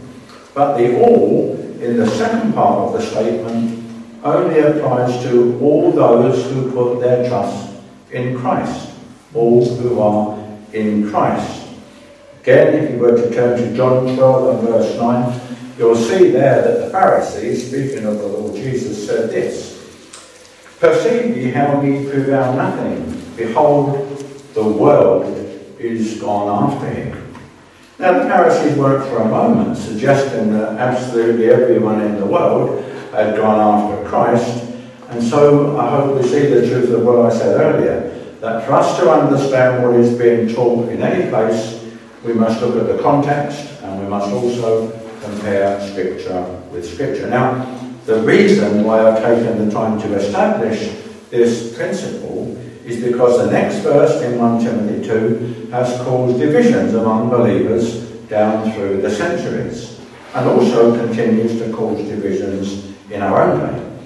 But 0.54 0.78
the 0.78 1.02
all 1.02 1.54
in 1.82 1.98
the 1.98 2.08
second 2.08 2.54
part 2.54 2.78
of 2.78 2.94
the 2.94 3.02
statement 3.02 3.84
only 4.24 4.60
applies 4.60 5.24
to 5.24 5.60
all 5.60 5.92
those 5.92 6.52
who 6.52 6.72
put 6.72 7.00
their 7.00 7.28
trust 7.28 7.74
in 8.12 8.38
Christ 8.38 8.88
all 9.34 9.66
who 9.78 10.00
are 10.00 10.38
in 10.74 11.10
Christ. 11.10 11.68
Again, 12.42 12.84
if 12.84 12.92
you 12.92 12.98
were 12.98 13.16
to 13.16 13.34
turn 13.34 13.58
to 13.58 13.76
John 13.76 14.16
12 14.16 14.60
and 14.60 14.68
verse 14.68 14.98
9, 14.98 15.42
you'll 15.78 15.96
see 15.96 16.32
there 16.32 16.62
that 16.62 16.86
the 16.86 16.90
Pharisees, 16.90 17.68
speaking 17.68 18.06
of 18.06 18.18
the 18.18 18.28
Lord 18.28 18.56
Jesus, 18.56 19.06
said 19.06 19.30
this 19.30 19.77
Perceive 20.80 21.36
ye 21.36 21.52
how 21.52 21.80
we 21.80 22.08
prevail 22.08 22.54
nothing. 22.54 23.20
Behold, 23.36 24.18
the 24.54 24.64
world 24.64 25.26
is 25.80 26.20
gone 26.20 26.72
after 26.72 26.88
him. 26.90 27.34
Now, 27.98 28.20
the 28.20 28.30
Pharisees 28.30 28.78
weren't 28.78 29.10
for 29.10 29.18
a 29.18 29.28
moment 29.28 29.76
suggesting 29.76 30.54
that 30.54 30.78
absolutely 30.78 31.50
everyone 31.50 32.02
in 32.02 32.18
the 32.20 32.26
world 32.26 32.84
had 33.12 33.36
gone 33.36 33.60
after 33.60 34.08
Christ, 34.08 34.66
and 35.10 35.24
so 35.24 35.78
I 35.80 35.90
hope 35.90 36.22
we 36.22 36.28
see 36.28 36.46
the 36.46 36.68
truth 36.68 36.92
of 36.92 37.04
what 37.04 37.32
I 37.32 37.36
said 37.36 37.60
earlier 37.60 38.14
that 38.42 38.66
for 38.66 38.74
us 38.74 39.00
to 39.00 39.10
understand 39.10 39.84
what 39.84 39.96
is 39.96 40.16
being 40.16 40.54
taught 40.54 40.90
in 40.90 41.02
any 41.02 41.30
place, 41.30 41.84
we 42.24 42.34
must 42.34 42.62
look 42.62 42.76
at 42.76 42.96
the 42.96 43.02
context 43.02 43.82
and 43.82 44.00
we 44.00 44.08
must 44.08 44.32
also 44.32 44.92
compare 45.22 45.80
Scripture 45.90 46.44
with 46.72 46.88
Scripture. 46.88 47.28
Now, 47.28 47.77
the 48.08 48.22
reason 48.22 48.86
why 48.86 49.06
I've 49.06 49.22
taken 49.22 49.68
the 49.68 49.70
time 49.70 50.00
to 50.00 50.14
establish 50.16 50.96
this 51.30 51.76
principle 51.76 52.56
is 52.86 53.04
because 53.04 53.38
the 53.38 53.52
next 53.52 53.80
verse 53.80 54.22
in 54.22 54.40
1 54.40 54.64
Timothy 54.64 55.06
2 55.06 55.68
has 55.72 56.02
caused 56.04 56.40
divisions 56.40 56.94
among 56.94 57.30
believers 57.30 58.10
down 58.30 58.72
through 58.72 59.02
the 59.02 59.12
centuries 59.12 60.00
and 60.34 60.48
also 60.48 60.98
continues 61.06 61.60
to 61.60 61.70
cause 61.74 61.98
divisions 62.08 62.96
in 63.12 63.22
our 63.22 63.44
own 63.44 63.60
day. 63.60 64.00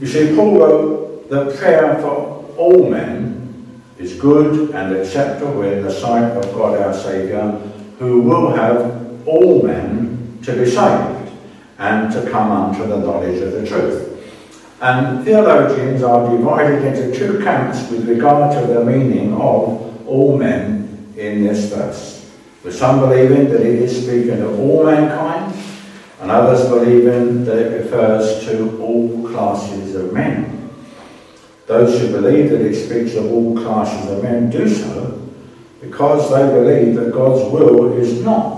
You 0.00 0.06
see, 0.06 0.34
Paul 0.34 0.58
wrote 0.58 1.28
that 1.28 1.54
prayer 1.58 2.00
for 2.00 2.46
all 2.56 2.88
men 2.88 3.82
is 3.98 4.18
good 4.18 4.70
and 4.70 4.96
acceptable 4.96 5.60
in 5.64 5.82
the 5.82 5.90
sight 5.90 6.30
of 6.30 6.44
God 6.54 6.80
our 6.80 6.94
Saviour, 6.94 7.60
who 7.98 8.22
will 8.22 8.52
have 8.52 9.28
all 9.28 9.62
men 9.62 10.38
to 10.44 10.52
be 10.54 10.64
saved 10.64 11.17
and 11.78 12.12
to 12.12 12.28
come 12.30 12.50
unto 12.50 12.86
the 12.86 12.98
knowledge 12.98 13.40
of 13.40 13.52
the 13.52 13.66
truth. 13.66 14.14
And 14.80 15.24
theologians 15.24 16.02
are 16.02 16.36
divided 16.36 16.84
into 16.84 17.16
two 17.16 17.42
camps 17.42 17.90
with 17.90 18.08
regard 18.08 18.52
to 18.60 18.72
the 18.72 18.84
meaning 18.84 19.34
of 19.34 20.06
all 20.06 20.36
men 20.36 21.12
in 21.16 21.42
this 21.42 21.72
verse. 21.72 22.30
With 22.62 22.74
some 22.74 23.00
believing 23.00 23.48
that 23.50 23.60
it 23.60 23.82
is 23.82 24.04
speaking 24.04 24.42
of 24.42 24.58
all 24.58 24.84
mankind, 24.84 25.54
and 26.20 26.30
others 26.30 26.68
believing 26.68 27.44
that 27.44 27.58
it 27.58 27.84
refers 27.84 28.44
to 28.46 28.80
all 28.80 29.28
classes 29.28 29.94
of 29.94 30.12
men. 30.12 30.70
Those 31.66 32.00
who 32.00 32.10
believe 32.12 32.50
that 32.50 32.60
it 32.60 32.74
speaks 32.74 33.14
of 33.14 33.30
all 33.30 33.54
classes 33.56 34.10
of 34.10 34.22
men 34.22 34.50
do 34.50 34.68
so 34.68 35.28
because 35.80 36.30
they 36.30 36.52
believe 36.52 36.96
that 36.96 37.12
God's 37.12 37.52
will 37.52 37.92
is 37.92 38.22
not 38.22 38.57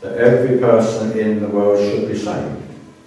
that 0.00 0.16
every 0.18 0.58
person 0.58 1.18
in 1.18 1.40
the 1.40 1.48
world 1.48 1.78
should 1.78 2.08
be 2.08 2.16
saved, 2.16 2.62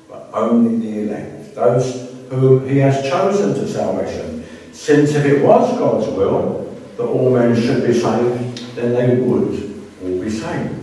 but 0.09 0.29
only 0.33 0.77
the 0.79 1.01
elect, 1.01 1.55
those 1.55 2.13
whom 2.29 2.67
he 2.67 2.77
has 2.79 3.01
chosen 3.09 3.53
to 3.53 3.67
salvation. 3.67 4.45
Since 4.71 5.15
if 5.15 5.25
it 5.25 5.43
was 5.43 5.77
God's 5.77 6.07
will 6.07 6.73
that 6.97 7.03
all 7.03 7.33
men 7.33 7.55
should 7.55 7.85
be 7.85 7.93
saved, 7.93 8.75
then 8.75 8.93
they 8.93 9.21
would 9.21 9.83
all 10.03 10.21
be 10.21 10.29
saved. 10.29 10.75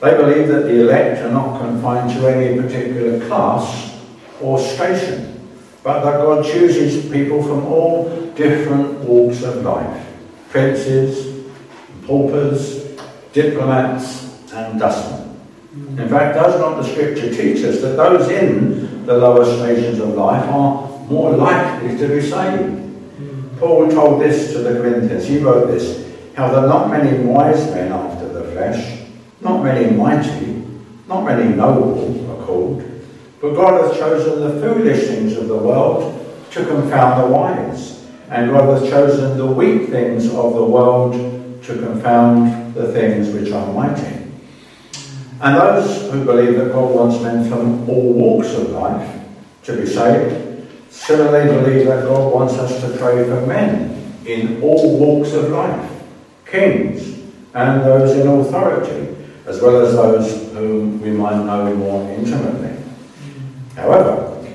They 0.00 0.16
believe 0.16 0.48
that 0.48 0.64
the 0.64 0.80
elect 0.80 1.22
are 1.22 1.30
not 1.30 1.60
confined 1.60 2.10
to 2.18 2.26
any 2.26 2.60
particular 2.60 3.24
class 3.26 3.98
or 4.40 4.58
station 4.58 5.32
but 5.82 6.04
that 6.04 6.18
God 6.18 6.44
chooses 6.44 7.10
people 7.10 7.42
from 7.42 7.66
all 7.66 8.08
different 8.36 9.00
walks 9.00 9.42
of 9.42 9.62
life 9.62 10.08
princes, 10.50 11.46
paupers, 12.06 12.84
diplomats, 13.32 14.21
and 14.52 14.80
dustmen. 14.80 15.36
In 15.98 16.08
fact, 16.08 16.34
does 16.34 16.60
not 16.60 16.82
the 16.82 16.88
scripture 16.88 17.30
teach 17.30 17.64
us 17.64 17.80
that 17.80 17.96
those 17.96 18.28
in 18.28 19.06
the 19.06 19.16
lower 19.16 19.44
stations 19.44 19.98
of 19.98 20.10
life 20.10 20.44
are 20.48 20.88
more 21.08 21.32
likely 21.32 21.96
to 21.96 22.08
be 22.08 22.20
saved? 22.20 22.78
Paul 23.58 23.90
told 23.90 24.20
this 24.20 24.52
to 24.52 24.58
the 24.58 24.80
Corinthians. 24.80 25.26
He 25.26 25.38
wrote 25.38 25.68
this 25.68 26.12
How 26.36 26.48
there 26.50 26.64
are 26.64 26.68
not 26.68 26.90
many 26.90 27.24
wise 27.24 27.64
men 27.70 27.92
after 27.92 28.28
the 28.28 28.44
flesh, 28.52 29.06
not 29.40 29.62
many 29.62 29.96
mighty, 29.96 30.64
not 31.08 31.24
many 31.24 31.54
noble 31.54 32.30
are 32.30 32.44
called 32.44 32.92
but 33.42 33.56
God 33.56 33.84
hath 33.84 33.98
chosen 33.98 34.40
the 34.40 34.60
foolish 34.60 35.08
things 35.08 35.36
of 35.36 35.48
the 35.48 35.56
world 35.56 36.14
to 36.52 36.64
confound 36.64 37.24
the 37.24 37.26
wise. 37.26 38.06
and 38.30 38.52
God 38.52 38.80
hath 38.80 38.88
chosen 38.88 39.36
the 39.36 39.44
weak 39.44 39.88
things 39.90 40.26
of 40.26 40.54
the 40.54 40.64
world 40.64 41.12
to 41.64 41.74
confound 41.74 42.72
the 42.72 42.92
things 42.92 43.28
which 43.34 43.52
are 43.52 43.72
mighty. 43.72 44.21
And 45.42 45.56
those 45.56 46.10
who 46.10 46.24
believe 46.24 46.56
that 46.56 46.72
God 46.72 46.94
wants 46.94 47.20
men 47.20 47.48
from 47.50 47.90
all 47.90 48.12
walks 48.12 48.54
of 48.54 48.70
life 48.70 49.20
to 49.64 49.76
be 49.76 49.86
saved, 49.86 50.68
similarly 50.88 51.60
believe 51.60 51.86
that 51.88 52.04
God 52.04 52.32
wants 52.32 52.54
us 52.54 52.80
to 52.80 52.96
pray 52.96 53.24
for 53.24 53.44
men 53.44 54.14
in 54.24 54.62
all 54.62 54.98
walks 54.98 55.32
of 55.32 55.50
life, 55.50 55.90
kings 56.46 57.18
and 57.54 57.82
those 57.82 58.16
in 58.16 58.28
authority, 58.28 59.16
as 59.46 59.60
well 59.60 59.84
as 59.84 59.94
those 59.94 60.52
whom 60.52 61.00
we 61.02 61.10
might 61.10 61.44
know 61.44 61.74
more 61.74 62.08
intimately. 62.12 62.76
However, 63.74 64.46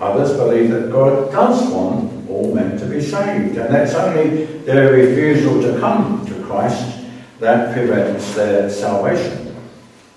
others 0.00 0.36
believe 0.36 0.70
that 0.70 0.90
God 0.90 1.30
does 1.30 1.70
want 1.70 2.28
all 2.28 2.52
men 2.52 2.76
to 2.78 2.86
be 2.86 3.00
saved, 3.00 3.56
and 3.56 3.74
it's 3.74 3.94
only 3.94 4.46
their 4.64 4.92
refusal 4.92 5.62
to 5.62 5.78
come 5.78 6.26
to 6.26 6.42
Christ 6.42 7.04
that 7.38 7.72
prevents 7.72 8.34
their 8.34 8.68
salvation. 8.68 9.43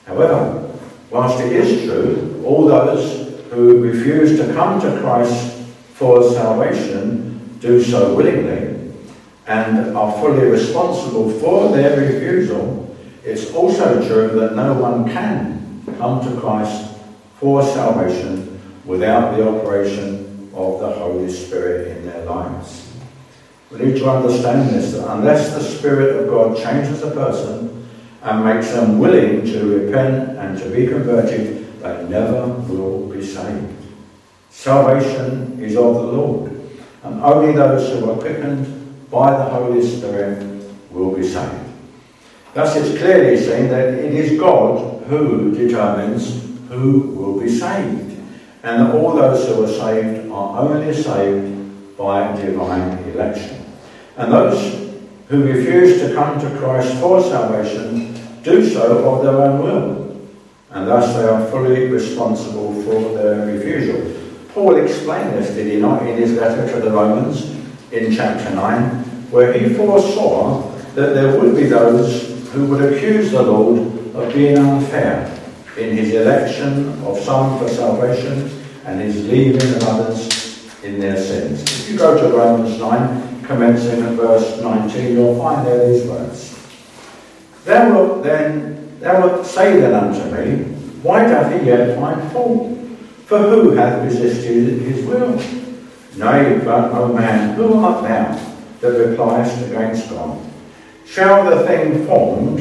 However, 0.08 0.74
whilst 1.12 1.40
it 1.42 1.52
is 1.52 1.84
true, 1.84 2.42
all 2.46 2.66
those 2.66 3.42
who 3.52 3.82
refuse 3.82 4.40
to 4.40 4.54
come 4.54 4.80
to 4.82 5.00
Christ 5.02 5.58
for 5.94 6.24
salvation 6.32 7.58
do 7.60 7.84
so 7.84 8.16
willingly 8.16 8.94
and 9.48 9.98
are 9.98 10.12
fully 10.20 10.46
responsible 10.46 11.30
for 11.40 11.76
their 11.76 12.00
refusal, 12.00 12.96
it's 13.24 13.54
also 13.54 14.08
true 14.08 14.40
that 14.40 14.56
no 14.56 14.74
one 14.74 15.10
can 15.12 15.84
come 15.98 16.22
to 16.22 16.40
Christ 16.40 16.98
for 17.40 17.62
salvation 17.62 18.60
without 18.86 19.36
the 19.36 19.48
operation 19.48 20.50
of 20.54 20.80
the 20.80 20.90
Holy 20.90 21.30
Spirit 21.30 21.98
in 21.98 22.06
their 22.06 22.24
lives. 22.26 22.94
We 23.72 23.80
need 23.80 23.98
to 23.98 24.10
understand 24.10 24.70
this 24.70 24.94
that 24.94 25.12
unless 25.18 25.54
the 25.54 25.62
Spirit 25.62 26.16
of 26.16 26.30
God 26.30 26.58
changes 26.58 27.04
a 27.04 27.12
person, 27.12 27.67
and 28.28 28.44
makes 28.44 28.72
them 28.72 29.00
willing 29.00 29.46
to 29.46 29.80
repent 29.80 30.38
and 30.38 30.58
to 30.60 30.70
be 30.70 30.86
converted, 30.86 31.66
they 31.80 32.08
never 32.10 32.48
will 32.48 33.08
be 33.08 33.26
saved. 33.26 33.74
Salvation 34.50 35.58
is 35.64 35.78
of 35.78 35.94
the 35.96 36.02
Lord, 36.02 36.52
and 37.04 37.24
only 37.24 37.54
those 37.54 37.90
who 37.90 38.12
are 38.12 38.18
quickened 38.18 38.66
by 39.10 39.32
the 39.32 39.46
Holy 39.46 39.82
Spirit 39.82 40.44
will 40.92 41.16
be 41.16 41.24
saved. 41.24 41.72
Thus, 42.54 42.76
it's 42.76 42.98
clearly 42.98 43.38
seen 43.38 43.70
that 43.70 43.94
it 43.94 44.14
is 44.14 44.38
God 44.38 45.04
who 45.04 45.56
determines 45.56 46.44
who 46.68 47.00
will 47.00 47.40
be 47.40 47.48
saved, 47.48 48.20
and 48.64 48.82
that 48.82 48.94
all 48.94 49.16
those 49.16 49.48
who 49.48 49.64
are 49.64 49.68
saved 49.70 50.30
are 50.30 50.60
only 50.68 50.94
saved 50.94 51.98
by 51.98 52.36
divine 52.36 52.98
election. 53.06 53.64
And 54.18 54.34
those 54.34 54.92
who 55.30 55.44
refuse 55.46 56.02
to 56.02 56.14
come 56.14 56.42
to 56.42 56.58
Christ 56.58 56.94
for 57.00 57.22
salvation 57.22 58.17
do 58.48 58.70
so 58.70 59.04
of 59.10 59.24
their 59.24 59.36
own 59.36 59.62
will, 59.62 60.22
and 60.72 60.88
thus 60.88 61.14
they 61.16 61.28
are 61.28 61.46
fully 61.52 61.88
responsible 61.88 62.82
for 62.84 63.14
their 63.18 63.46
refusal. 63.46 64.14
Paul 64.54 64.78
explained 64.78 65.34
this, 65.34 65.54
did 65.54 65.68
he 65.68 65.80
not, 65.80 66.08
in 66.08 66.18
his 66.18 66.34
letter 66.34 66.72
to 66.74 66.80
the 66.80 66.90
Romans 66.90 67.52
in 67.92 68.16
chapter 68.16 68.56
9, 68.56 68.82
where 69.32 69.52
he 69.52 69.74
foresaw 69.74 70.72
that 70.96 71.14
there 71.14 71.40
would 71.40 71.56
be 71.56 71.66
those 71.66 72.50
who 72.52 72.66
would 72.68 72.94
accuse 72.94 73.32
the 73.32 73.42
Lord 73.42 73.80
of 74.16 74.34
being 74.34 74.58
unfair 74.58 75.32
in 75.78 75.96
his 75.96 76.14
election 76.14 76.90
of 77.04 77.20
some 77.20 77.60
for 77.60 77.68
salvation 77.68 78.50
and 78.86 79.02
his 79.02 79.28
leaving 79.28 79.76
of 79.76 79.84
others 79.84 80.84
in 80.84 81.00
their 81.00 81.18
sins. 81.22 81.62
If 81.62 81.92
you 81.92 81.98
go 81.98 82.18
to 82.18 82.36
Romans 82.36 82.80
9, 82.80 83.44
commencing 83.44 84.04
at 84.04 84.14
verse 84.14 84.60
19, 84.62 85.14
you'll 85.14 85.38
find 85.38 85.68
there 85.68 85.92
these 85.92 86.08
words. 86.08 86.57
Thou 87.68 88.22
then, 88.22 88.98
thou 89.02 89.28
wilt 89.28 89.46
say 89.46 89.82
then 89.82 89.94
unto 89.94 90.24
me, 90.34 90.64
Why 91.04 91.28
doth 91.28 91.52
he 91.52 91.68
yet 91.68 91.98
find 91.98 92.32
fault? 92.32 92.78
For 93.26 93.40
who 93.40 93.72
hath 93.72 94.06
resisted 94.06 94.82
his 94.84 95.06
will? 95.06 95.36
Nay, 96.16 96.62
but, 96.64 96.94
O 96.94 97.12
man, 97.12 97.56
who 97.56 97.74
art 97.74 98.04
thou 98.04 98.40
that 98.80 98.98
repliest 98.98 99.68
against 99.68 100.10
God? 100.10 100.40
Shall 101.06 101.44
the 101.50 101.68
thing 101.68 102.08
formed 102.08 102.60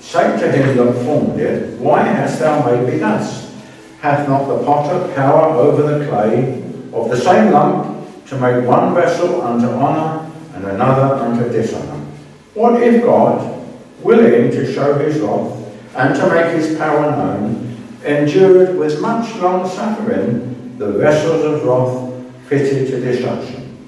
say 0.00 0.38
to 0.38 0.52
him 0.52 0.76
that 0.76 1.04
formed 1.04 1.40
it, 1.40 1.76
Why 1.80 2.04
hast 2.04 2.38
thou 2.38 2.64
made 2.64 2.86
me 2.88 2.98
thus? 2.98 3.52
Hath 4.00 4.28
not 4.28 4.46
the 4.46 4.62
potter 4.62 5.12
power 5.14 5.52
over 5.56 5.98
the 5.98 6.06
clay 6.06 6.62
of 6.92 7.10
the 7.10 7.16
same 7.16 7.50
lump 7.50 8.06
to 8.26 8.38
make 8.38 8.64
one 8.64 8.94
vessel 8.94 9.42
unto 9.42 9.66
honour 9.66 10.30
and 10.54 10.64
another 10.64 11.16
unto 11.16 11.50
dishonour? 11.50 12.06
What 12.54 12.80
if 12.80 13.02
God, 13.02 13.53
willing 14.00 14.50
to 14.50 14.72
show 14.72 14.98
his 14.98 15.18
wrath 15.20 15.60
and 15.96 16.14
to 16.14 16.28
make 16.28 16.56
his 16.56 16.76
power 16.76 17.10
known, 17.10 17.76
endured 18.04 18.76
with 18.76 19.00
much 19.00 19.34
long 19.36 19.68
suffering 19.68 20.76
the 20.78 20.92
vessels 20.92 21.44
of 21.44 21.64
wrath 21.64 22.48
fitted 22.48 22.88
to 22.88 23.00
destruction, 23.00 23.78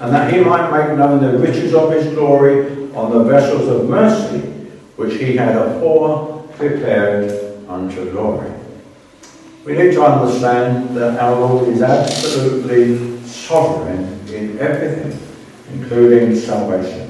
and 0.00 0.12
that 0.12 0.32
he 0.32 0.40
might 0.40 0.70
make 0.70 0.96
known 0.98 1.20
the 1.20 1.38
riches 1.38 1.74
of 1.74 1.90
his 1.90 2.06
glory 2.14 2.92
on 2.94 3.10
the 3.10 3.24
vessels 3.24 3.68
of 3.68 3.88
mercy 3.88 4.40
which 4.96 5.14
he 5.14 5.36
had 5.36 5.56
afore 5.56 6.42
prepared 6.56 7.68
unto 7.68 8.10
glory. 8.10 8.50
We 9.64 9.72
need 9.72 9.92
to 9.92 10.04
understand 10.04 10.96
that 10.96 11.18
our 11.18 11.40
Lord 11.40 11.68
is 11.68 11.82
absolutely 11.82 13.20
sovereign 13.26 14.20
in 14.28 14.58
everything, 14.58 15.18
including 15.72 16.36
salvation. 16.36 17.05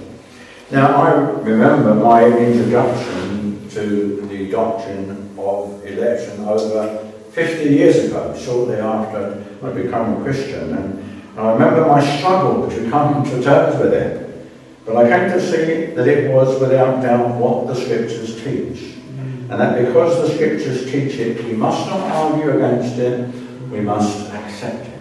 Now, 0.69 0.97
I 1.01 1.13
remember 1.43 1.95
my 1.95 2.25
introduction 2.25 3.69
to 3.71 4.27
the 4.27 4.51
doctrine 4.51 5.33
of 5.39 5.87
election 5.87 6.41
over 6.41 7.09
50 7.31 7.69
years 7.69 8.07
ago, 8.07 8.37
shortly 8.37 8.75
after 8.75 9.45
I 9.63 9.71
became 9.71 9.95
a 9.95 10.21
Christian, 10.25 10.75
and 10.77 11.23
I 11.39 11.53
remember 11.53 11.87
my 11.87 12.05
struggle 12.19 12.69
to 12.69 12.91
come 12.91 13.23
to 13.23 13.41
terms 13.41 13.79
with 13.79 13.93
it. 13.93 14.51
But 14.85 14.97
I 14.97 15.09
came 15.09 15.31
to 15.31 15.41
see 15.41 15.95
that 15.95 16.09
it 16.09 16.33
was 16.33 16.61
without 16.61 17.01
doubt 17.01 17.37
what 17.37 17.69
the 17.69 17.75
Scriptures 17.77 18.43
teach. 18.43 18.97
And 19.49 19.61
that 19.61 19.87
because 19.87 20.29
the 20.29 20.35
Scriptures 20.35 20.91
teach 20.91 21.15
it, 21.21 21.45
we 21.45 21.53
must 21.53 21.87
not 21.87 22.01
argue 22.01 22.51
against 22.51 22.99
it, 22.99 23.33
we 23.71 23.83
must 23.83 24.33
accept 24.33 24.85
it. 24.85 25.01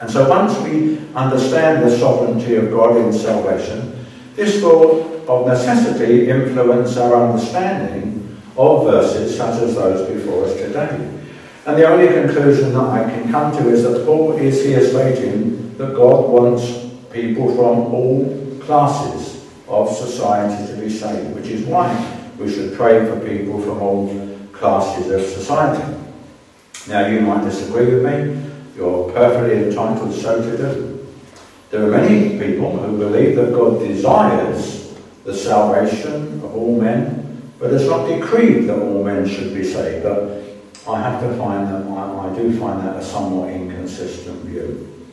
And 0.00 0.08
so 0.08 0.28
once 0.28 0.56
we 0.60 1.00
understand 1.16 1.82
the 1.82 1.98
sovereignty 1.98 2.54
of 2.54 2.70
God 2.70 2.96
in 2.98 3.12
salvation, 3.12 4.03
this 4.34 4.62
will, 4.62 5.28
of 5.28 5.46
necessity, 5.46 6.28
influence 6.28 6.96
our 6.96 7.28
understanding 7.28 8.36
of 8.56 8.84
verses 8.84 9.36
such 9.36 9.62
as 9.62 9.74
those 9.74 10.08
before 10.08 10.44
us 10.44 10.54
today. 10.54 11.10
And 11.66 11.76
the 11.78 11.88
only 11.88 12.08
conclusion 12.08 12.72
that 12.74 12.84
I 12.84 13.04
can 13.04 13.30
come 13.30 13.56
to 13.56 13.68
is 13.70 13.84
that 13.84 14.04
Paul 14.04 14.36
is 14.36 14.64
here 14.64 14.84
stating 14.86 15.76
that 15.78 15.94
God 15.94 16.28
wants 16.28 16.84
people 17.10 17.54
from 17.54 17.94
all 17.94 18.58
classes 18.60 19.46
of 19.68 19.88
society 19.90 20.72
to 20.72 20.80
be 20.80 20.90
saved, 20.90 21.34
which 21.34 21.46
is 21.46 21.64
why 21.64 22.20
we 22.38 22.52
should 22.52 22.74
pray 22.74 23.06
for 23.06 23.18
people 23.26 23.60
from 23.62 23.80
all 23.80 24.38
classes 24.52 25.10
of 25.10 25.22
society. 25.22 25.96
Now, 26.86 27.06
you 27.06 27.20
might 27.20 27.44
disagree 27.44 27.94
with 27.94 28.04
me. 28.04 28.50
You're 28.76 29.10
perfectly 29.12 29.64
entitled 29.64 30.12
so 30.12 30.42
to 30.42 30.56
do. 30.56 31.03
There 31.74 31.82
are 31.82 31.90
many 31.90 32.38
people 32.38 32.76
who 32.76 32.96
believe 32.96 33.34
that 33.34 33.52
God 33.52 33.80
desires 33.80 34.94
the 35.24 35.34
salvation 35.34 36.34
of 36.34 36.54
all 36.54 36.80
men, 36.80 37.50
but 37.58 37.72
has 37.72 37.88
not 37.88 38.06
decreed 38.06 38.68
that 38.68 38.78
all 38.78 39.02
men 39.02 39.26
should 39.28 39.52
be 39.52 39.64
saved. 39.64 40.04
But 40.04 40.40
I 40.88 41.00
have 41.00 41.20
to 41.22 41.36
find 41.36 41.66
that, 41.66 41.84
I, 41.90 42.30
I 42.30 42.36
do 42.36 42.56
find 42.60 42.80
that 42.86 42.94
a 42.94 43.04
somewhat 43.04 43.50
inconsistent 43.50 44.42
view. 44.42 45.04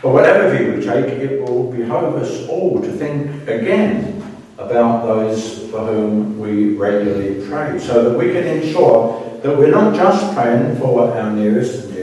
But 0.00 0.12
whatever 0.12 0.56
view 0.56 0.74
we 0.74 0.84
take, 0.84 1.06
it 1.06 1.42
will 1.42 1.72
behove 1.72 2.22
us 2.22 2.46
all 2.46 2.80
to 2.80 2.92
think 2.92 3.48
again 3.48 4.22
about 4.58 5.04
those 5.04 5.58
for 5.72 5.80
whom 5.86 6.38
we 6.38 6.76
regularly 6.76 7.48
pray, 7.48 7.80
so 7.80 8.10
that 8.10 8.16
we 8.16 8.26
can 8.26 8.46
ensure 8.46 9.40
that 9.42 9.58
we're 9.58 9.72
not 9.72 9.96
just 9.96 10.36
praying 10.36 10.76
for 10.76 11.10
our 11.10 11.32
nearest 11.32 11.93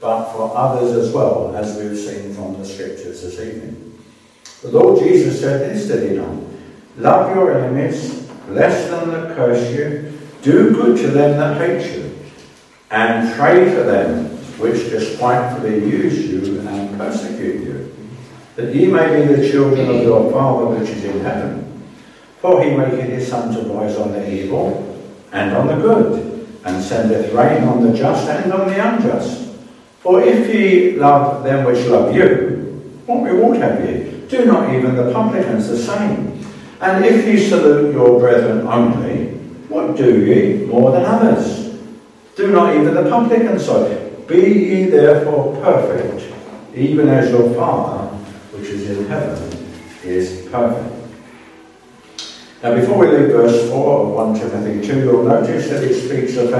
but 0.00 0.32
for 0.32 0.56
others 0.56 0.96
as 0.96 1.12
well, 1.12 1.54
as 1.54 1.76
we've 1.76 1.96
seen 1.96 2.34
from 2.34 2.58
the 2.58 2.64
scriptures 2.64 3.22
this 3.22 3.38
evening. 3.38 3.98
The 4.62 4.70
Lord 4.70 4.98
Jesus 5.02 5.40
said 5.40 5.70
this, 5.74 5.88
he 5.88 6.16
not? 6.16 6.36
Love 6.96 7.36
your 7.36 7.58
enemies, 7.58 8.28
bless 8.46 8.88
them 8.88 9.10
that 9.10 9.36
curse 9.36 9.70
you, 9.70 10.18
do 10.42 10.70
good 10.70 10.96
to 10.98 11.08
them 11.08 11.36
that 11.36 11.58
hate 11.58 11.96
you, 11.96 12.18
and 12.90 13.32
pray 13.34 13.70
for 13.74 13.82
them 13.82 14.26
which 14.58 14.90
despitefully 14.90 15.84
use 15.84 16.30
you 16.30 16.60
and 16.60 16.98
persecute 16.98 17.64
you, 17.64 17.96
that 18.56 18.74
ye 18.74 18.86
may 18.86 19.20
be 19.20 19.34
the 19.34 19.50
children 19.50 19.88
of 19.88 20.02
your 20.02 20.32
Father 20.32 20.66
which 20.66 20.88
is 20.88 21.04
in 21.04 21.20
heaven. 21.20 21.66
For 22.40 22.62
he 22.64 22.74
maketh 22.74 23.10
his 23.10 23.28
sun 23.28 23.54
to 23.54 23.70
rise 23.70 23.96
on 23.96 24.12
the 24.12 24.30
evil 24.30 24.86
and 25.32 25.54
on 25.54 25.66
the 25.66 25.76
good, 25.76 26.48
and 26.64 26.82
sendeth 26.82 27.32
rain 27.32 27.64
on 27.64 27.82
the 27.82 27.96
just 27.96 28.28
and 28.28 28.52
on 28.52 28.68
the 28.68 28.94
unjust. 28.94 29.49
For 30.00 30.22
if 30.22 30.52
ye 30.54 30.96
love 30.96 31.44
them 31.44 31.64
which 31.64 31.86
love 31.86 32.14
you, 32.14 32.60
What 33.10 33.24
reward 33.24 33.56
have 33.58 33.84
ye? 33.84 34.22
Do 34.28 34.44
not 34.44 34.72
even 34.72 34.94
the 34.94 35.12
publicans 35.12 35.66
the 35.66 35.76
same? 35.76 36.46
And 36.80 37.04
if 37.04 37.26
ye 37.26 37.48
salute 37.48 37.92
your 37.92 38.20
brethren 38.20 38.66
only, 38.68 39.32
what 39.68 39.96
do 39.96 40.24
ye 40.24 40.64
more 40.66 40.92
than 40.92 41.04
others? 41.04 41.76
Do 42.36 42.52
not 42.52 42.76
even 42.76 42.94
the 42.94 43.10
publicans 43.10 43.66
so. 43.66 43.82
Be 44.28 44.36
ye 44.36 44.84
therefore 44.84 45.60
perfect, 45.60 46.32
even 46.72 47.08
as 47.08 47.30
your 47.30 47.52
Father, 47.54 48.06
which 48.54 48.68
is 48.68 48.96
in 48.96 49.06
heaven, 49.06 49.66
is 50.04 50.46
perfect. 50.52 50.94
Now, 52.62 52.76
before 52.76 52.98
we 52.98 53.08
leave 53.08 53.32
verse 53.32 53.68
4 53.70 54.00
of 54.00 54.08
1 54.08 54.34
Timothy 54.38 54.86
2, 54.86 55.00
you'll 55.00 55.24
notice 55.24 55.68
that 55.70 55.82
it 55.82 55.94
speaks 55.94 56.36
of 56.36 56.50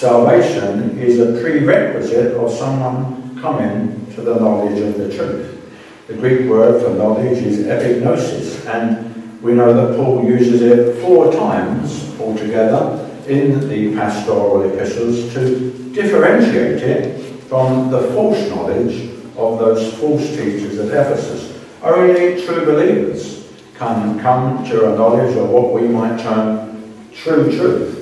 salvation 0.00 0.98
is 0.98 1.18
a 1.18 1.38
prerequisite 1.42 2.34
of 2.34 2.50
someone 2.50 3.38
coming 3.38 4.06
to 4.14 4.22
the 4.22 4.34
knowledge 4.34 4.80
of 4.80 4.96
the 4.96 5.14
truth. 5.14 5.60
The 6.06 6.14
Greek 6.14 6.48
word 6.48 6.82
for 6.82 6.94
knowledge 6.94 7.36
is 7.42 7.66
epignosis, 7.66 8.66
and 8.66 9.42
we 9.42 9.52
know 9.52 9.74
that 9.74 9.98
Paul 9.98 10.24
uses 10.24 10.62
it 10.62 11.02
four 11.02 11.30
times 11.30 12.18
altogether 12.18 13.10
in 13.28 13.68
the 13.68 13.94
pastoral 13.94 14.62
epistles 14.62 15.34
to 15.34 15.92
differentiate 15.92 16.82
it 16.82 17.42
from 17.42 17.90
the 17.90 18.00
false 18.14 18.48
knowledge 18.48 19.10
of 19.36 19.58
those 19.58 19.92
false 19.98 20.26
teachers 20.30 20.78
at 20.78 20.88
Ephesus. 20.88 21.62
Only 21.82 22.42
true 22.42 22.64
believers 22.64 23.46
can 23.76 24.18
come 24.20 24.64
to 24.64 24.94
a 24.94 24.96
knowledge 24.96 25.36
of 25.36 25.50
what 25.50 25.74
we 25.74 25.88
might 25.88 26.18
term 26.20 26.82
true 27.12 27.54
truth. 27.54 27.99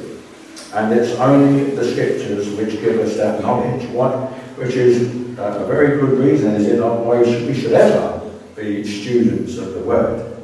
And 0.75 0.93
it's 0.93 1.19
only 1.19 1.71
the 1.75 1.85
scriptures 1.85 2.51
which 2.51 2.81
give 2.81 2.99
us 2.99 3.17
that 3.17 3.41
knowledge, 3.41 3.89
what, 3.89 4.31
which 4.59 4.75
is 4.75 5.03
a 5.39 5.65
very 5.67 5.99
good 6.01 6.19
reason, 6.19 6.55
is 6.57 6.67
it 6.67 6.79
not 6.79 7.01
why 7.01 7.23
we 7.23 7.55
should 7.55 7.73
ever 7.73 8.31
be 8.55 8.85
students 8.85 9.57
of 9.57 9.73
the 9.75 9.81
Word. 9.81 10.37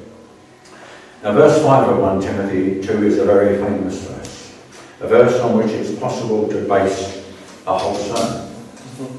Now, 1.22 1.32
verse 1.32 1.62
5 1.62 1.88
of 1.88 1.98
1 1.98 2.20
Timothy 2.20 2.82
2 2.82 3.06
is 3.06 3.18
a 3.18 3.24
very 3.24 3.56
famous 3.58 4.06
verse, 4.06 4.54
a 5.00 5.08
verse 5.08 5.40
on 5.40 5.58
which 5.58 5.70
it's 5.72 5.98
possible 5.98 6.48
to 6.48 6.68
base 6.68 7.24
a 7.66 7.78
whole 7.78 7.94
sermon. 7.94 8.50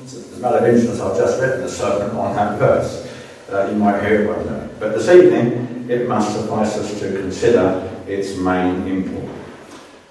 As 0.03 0.37
a 0.37 0.39
matter 0.39 0.57
of 0.57 0.65
instance, 0.65 0.99
I've 0.99 1.17
just 1.17 1.41
written 1.41 1.63
a 1.63 1.69
sermon 1.69 2.15
on 2.15 2.35
that 2.35 2.57
verse. 2.57 3.11
Uh, 3.51 3.67
you 3.69 3.77
might 3.77 4.01
hear 4.01 4.23
it 4.23 4.27
one 4.27 4.45
day. 4.45 4.69
But 4.79 4.93
this 4.93 5.09
evening, 5.09 5.87
it 5.89 6.07
must 6.07 6.33
suffice 6.33 6.77
us 6.77 6.99
to 6.99 7.11
consider 7.11 7.91
its 8.07 8.37
main 8.37 8.87
import. 8.87 9.35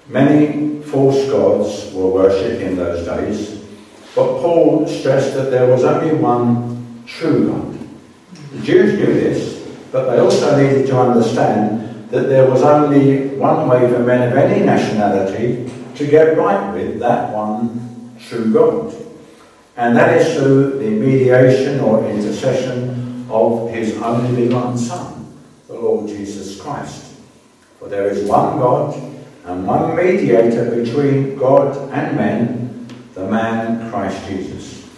Many 0.07 0.81
false 0.83 1.29
gods 1.29 1.93
were 1.93 2.07
worshipped 2.07 2.61
in 2.61 2.75
those 2.75 3.05
days, 3.05 3.65
but 4.15 4.39
Paul 4.39 4.87
stressed 4.87 5.33
that 5.33 5.49
there 5.49 5.67
was 5.67 5.83
only 5.83 6.13
one 6.13 7.03
true 7.07 7.49
God. 7.49 7.79
The 8.53 8.61
Jews 8.61 8.99
knew 8.99 9.13
this, 9.13 9.67
but 9.91 10.09
they 10.09 10.19
also 10.19 10.61
needed 10.61 10.87
to 10.87 10.99
understand 10.99 12.09
that 12.11 12.29
there 12.29 12.49
was 12.49 12.61
only 12.61 13.29
one 13.29 13.67
way 13.67 13.91
for 13.91 13.99
men 13.99 14.31
of 14.31 14.37
any 14.37 14.63
nationality 14.63 15.71
to 15.95 16.07
get 16.07 16.37
right 16.37 16.71
with 16.73 16.99
that 16.99 17.33
one 17.33 18.15
true 18.19 18.53
God. 18.53 18.95
And 19.75 19.97
that 19.97 20.21
is 20.21 20.37
through 20.37 20.79
the 20.79 20.89
mediation 20.89 21.79
or 21.79 22.07
intercession 22.07 23.25
of 23.29 23.71
his 23.71 23.97
only 24.01 24.45
begotten 24.45 24.77
Son, 24.77 25.35
the 25.67 25.73
Lord 25.73 26.07
Jesus 26.07 26.61
Christ. 26.61 27.15
For 27.79 27.89
there 27.89 28.07
is 28.07 28.29
one 28.29 28.57
God 28.57 28.93
and 29.45 29.67
one 29.67 29.95
mediator 29.95 30.71
between 30.75 31.37
God 31.37 31.77
and 31.91 32.17
men, 32.17 32.87
the 33.13 33.27
man 33.27 33.89
Christ 33.91 34.27
Jesus. 34.27 34.89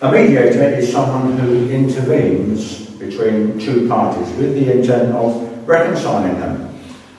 A 0.00 0.10
mediator 0.10 0.62
is 0.62 0.90
someone 0.90 1.36
who 1.36 1.68
intervenes 1.68 2.88
between 2.92 3.58
two 3.58 3.86
parties 3.86 4.34
with 4.36 4.54
the 4.54 4.78
intent 4.78 5.12
of 5.12 5.68
reconciling 5.68 6.40
them. 6.40 6.74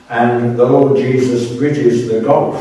And 0.09 0.57
the 0.57 0.65
Lord 0.65 0.97
Jesus 0.97 1.55
bridges 1.55 2.07
the 2.07 2.21
gulf 2.21 2.57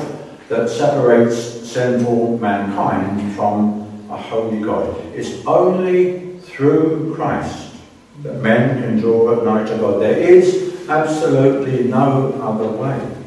that 0.48 0.68
separates 0.68 1.37
sinful 1.70 2.38
mankind 2.38 3.35
from 3.35 4.07
a 4.11 4.16
holy 4.16 4.61
God. 4.61 4.96
It's 5.14 5.46
only 5.46 6.38
through 6.40 7.14
Christ 7.14 7.74
that 8.22 8.42
men 8.42 8.83
can 8.83 8.98
draw 8.98 9.42
nigh 9.42 9.64
to 9.64 9.79
God. 9.79 10.03
There 10.03 10.18
is 10.18 10.88
absolutely 10.88 11.85
no 11.85 12.33
other 12.42 12.68
way. 12.68 13.17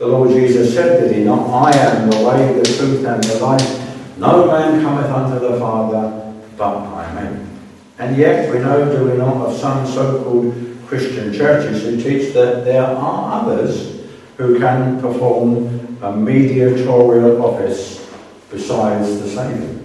The 0.00 0.08
Lord 0.08 0.30
Jesus 0.30 0.72
said, 0.72 0.98
Did 0.98 1.14
he 1.14 1.24
not? 1.24 1.46
I 1.50 1.76
am 1.76 2.08
the 2.08 2.16
way, 2.26 2.54
the 2.54 2.64
truth, 2.64 3.04
and 3.04 3.22
the 3.22 3.38
life. 3.38 4.16
No 4.16 4.46
man 4.46 4.80
cometh 4.80 5.10
unto 5.10 5.38
the 5.46 5.60
Father 5.60 6.34
but 6.56 6.90
by 6.90 7.22
me. 7.22 7.46
And 7.98 8.16
yet 8.16 8.50
we 8.50 8.60
know, 8.60 8.90
do 8.90 9.10
we 9.10 9.18
not, 9.18 9.36
of 9.46 9.58
some 9.58 9.86
so-called 9.86 10.54
Christian 10.86 11.34
churches 11.34 11.82
who 11.82 12.00
teach 12.00 12.32
that 12.32 12.64
there 12.64 12.82
are 12.82 13.42
others 13.42 14.00
who 14.38 14.58
can 14.58 15.02
perform 15.02 15.98
a 16.00 16.16
mediatorial 16.16 17.44
office 17.44 18.10
besides 18.50 19.20
the 19.20 19.28
Saviour. 19.28 19.80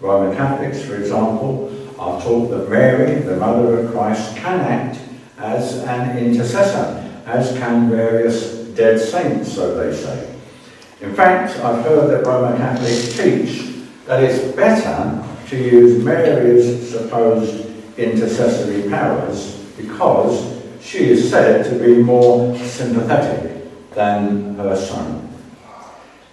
Roman 0.00 0.34
Catholics, 0.34 0.82
for 0.82 0.96
example, 0.96 1.70
are 1.98 2.18
taught 2.22 2.48
that 2.48 2.70
Mary, 2.70 3.20
the 3.20 3.36
Mother 3.36 3.80
of 3.80 3.92
Christ, 3.92 4.36
can 4.36 4.60
act 4.60 5.00
as 5.36 5.82
an 5.84 6.16
intercessor, 6.16 7.22
as 7.26 7.52
can 7.58 7.90
various 7.90 8.57
dead 8.78 9.00
saints, 9.00 9.52
so 9.52 9.74
they 9.76 9.94
say. 9.94 10.32
In 11.00 11.12
fact, 11.12 11.58
I've 11.58 11.84
heard 11.84 12.10
that 12.10 12.24
Roman 12.24 12.56
Catholics 12.56 13.16
teach 13.16 13.74
that 14.06 14.22
it's 14.22 14.54
better 14.54 15.24
to 15.48 15.56
use 15.56 16.02
Mary's 16.02 16.88
supposed 16.88 17.66
intercessory 17.98 18.88
powers 18.88 19.56
because 19.76 20.62
she 20.80 21.10
is 21.10 21.28
said 21.28 21.68
to 21.68 21.84
be 21.84 22.00
more 22.00 22.56
sympathetic 22.58 23.68
than 23.90 24.54
her 24.54 24.76
son. 24.76 25.28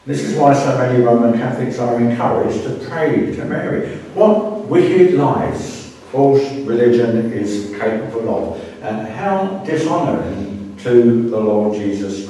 This 0.06 0.22
is 0.22 0.38
why 0.38 0.54
so 0.54 0.78
many 0.78 1.04
Roman 1.04 1.34
Catholics 1.34 1.80
are 1.80 2.00
encouraged 2.00 2.64
to 2.64 2.88
pray 2.88 3.36
to 3.36 3.46
Mary. 3.46 3.98
What 4.14 4.68
wicked 4.68 5.16
lies 5.16 5.96
false 6.12 6.44
religion 6.60 7.34
is 7.34 7.76
capable 7.80 8.30
of, 8.30 8.84
and 8.84 9.08
how 9.08 9.64
dishonouring 9.66 10.78
to 10.86 11.28
the 11.30 11.40
Lord 11.40 11.76
Jesus 11.76 12.25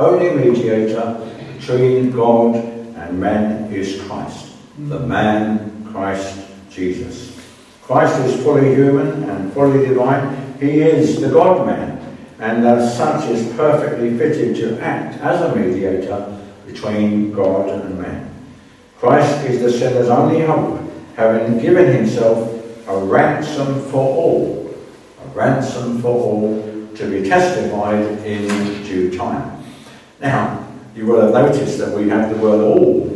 only 0.00 0.30
mediator 0.30 1.30
between 1.58 2.10
God 2.10 2.56
and 2.56 3.20
men 3.20 3.72
is 3.72 4.00
Christ, 4.02 4.54
the 4.78 5.00
man 5.00 5.86
Christ 5.92 6.46
Jesus. 6.70 7.38
Christ 7.82 8.18
is 8.24 8.42
fully 8.42 8.74
human 8.74 9.28
and 9.28 9.52
fully 9.52 9.86
divine. 9.86 10.56
He 10.58 10.80
is 10.80 11.20
the 11.20 11.28
God 11.28 11.66
man, 11.66 11.98
and 12.38 12.66
as 12.66 12.96
such 12.96 13.28
is 13.30 13.52
perfectly 13.54 14.16
fitted 14.16 14.56
to 14.56 14.80
act 14.80 15.20
as 15.20 15.40
a 15.40 15.54
mediator 15.54 16.38
between 16.66 17.32
God 17.32 17.68
and 17.68 17.98
man. 17.98 18.30
Christ 18.98 19.44
is 19.46 19.60
the 19.60 19.72
sinner's 19.72 20.08
only 20.08 20.40
hope, 20.40 20.80
having 21.16 21.58
given 21.58 21.92
himself 21.92 22.48
a 22.86 22.96
ransom 22.96 23.82
for 23.90 23.96
all, 23.96 24.74
a 25.24 25.28
ransom 25.28 26.00
for 26.00 26.08
all 26.08 26.88
to 26.94 27.10
be 27.10 27.28
testified 27.28 28.04
in 28.26 28.46
due 28.84 29.16
time. 29.16 29.49
Now, 30.20 30.68
you 30.94 31.06
will 31.06 31.20
have 31.20 31.32
noticed 31.32 31.78
that 31.78 31.96
we 31.96 32.08
have 32.08 32.30
the 32.30 32.36
word 32.36 32.60
all 32.60 33.08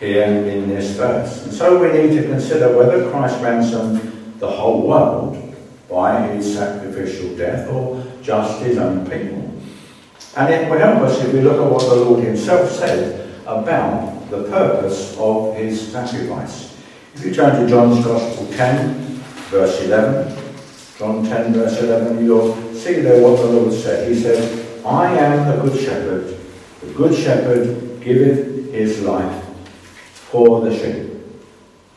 here 0.00 0.24
in 0.24 0.68
this 0.68 0.96
verse. 0.96 1.44
And 1.44 1.54
so 1.54 1.80
we 1.80 1.88
need 1.92 2.16
to 2.16 2.24
consider 2.24 2.76
whether 2.76 3.10
Christ 3.10 3.40
ransomed 3.40 4.38
the 4.38 4.50
whole 4.50 4.86
world 4.86 5.54
by 5.88 6.26
his 6.28 6.56
sacrificial 6.56 7.36
death 7.36 7.68
or 7.70 8.04
just 8.22 8.62
his 8.62 8.78
own 8.78 9.04
people. 9.08 9.52
And 10.36 10.52
it 10.52 10.68
will 10.68 10.78
help 10.78 11.02
us 11.02 11.22
if 11.22 11.32
we 11.32 11.40
look 11.40 11.60
at 11.64 11.70
what 11.70 11.88
the 11.88 11.94
Lord 11.94 12.24
himself 12.24 12.70
said 12.70 13.30
about 13.46 14.28
the 14.30 14.44
purpose 14.44 15.16
of 15.18 15.54
his 15.54 15.92
sacrifice. 15.92 16.76
If 17.14 17.24
you 17.24 17.32
turn 17.32 17.62
to 17.62 17.68
John's 17.68 18.04
Gospel 18.04 18.48
10, 18.56 18.94
verse 19.50 19.82
11, 19.82 20.36
John 20.98 21.24
10, 21.24 21.52
verse 21.52 21.80
11, 21.80 22.24
you'll 22.24 22.74
see 22.74 22.94
there 22.94 23.22
what 23.22 23.40
the 23.40 23.46
Lord 23.46 23.72
said. 23.72 24.10
He 24.10 24.20
said, 24.20 24.63
I 24.84 25.16
am 25.16 25.48
the 25.48 25.66
good 25.66 25.80
shepherd. 25.80 26.36
The 26.82 26.92
good 26.92 27.14
shepherd 27.14 28.02
giveth 28.02 28.70
his 28.70 29.00
life 29.00 29.44
for 30.04 30.60
the 30.60 30.76
sheep. 30.76 31.10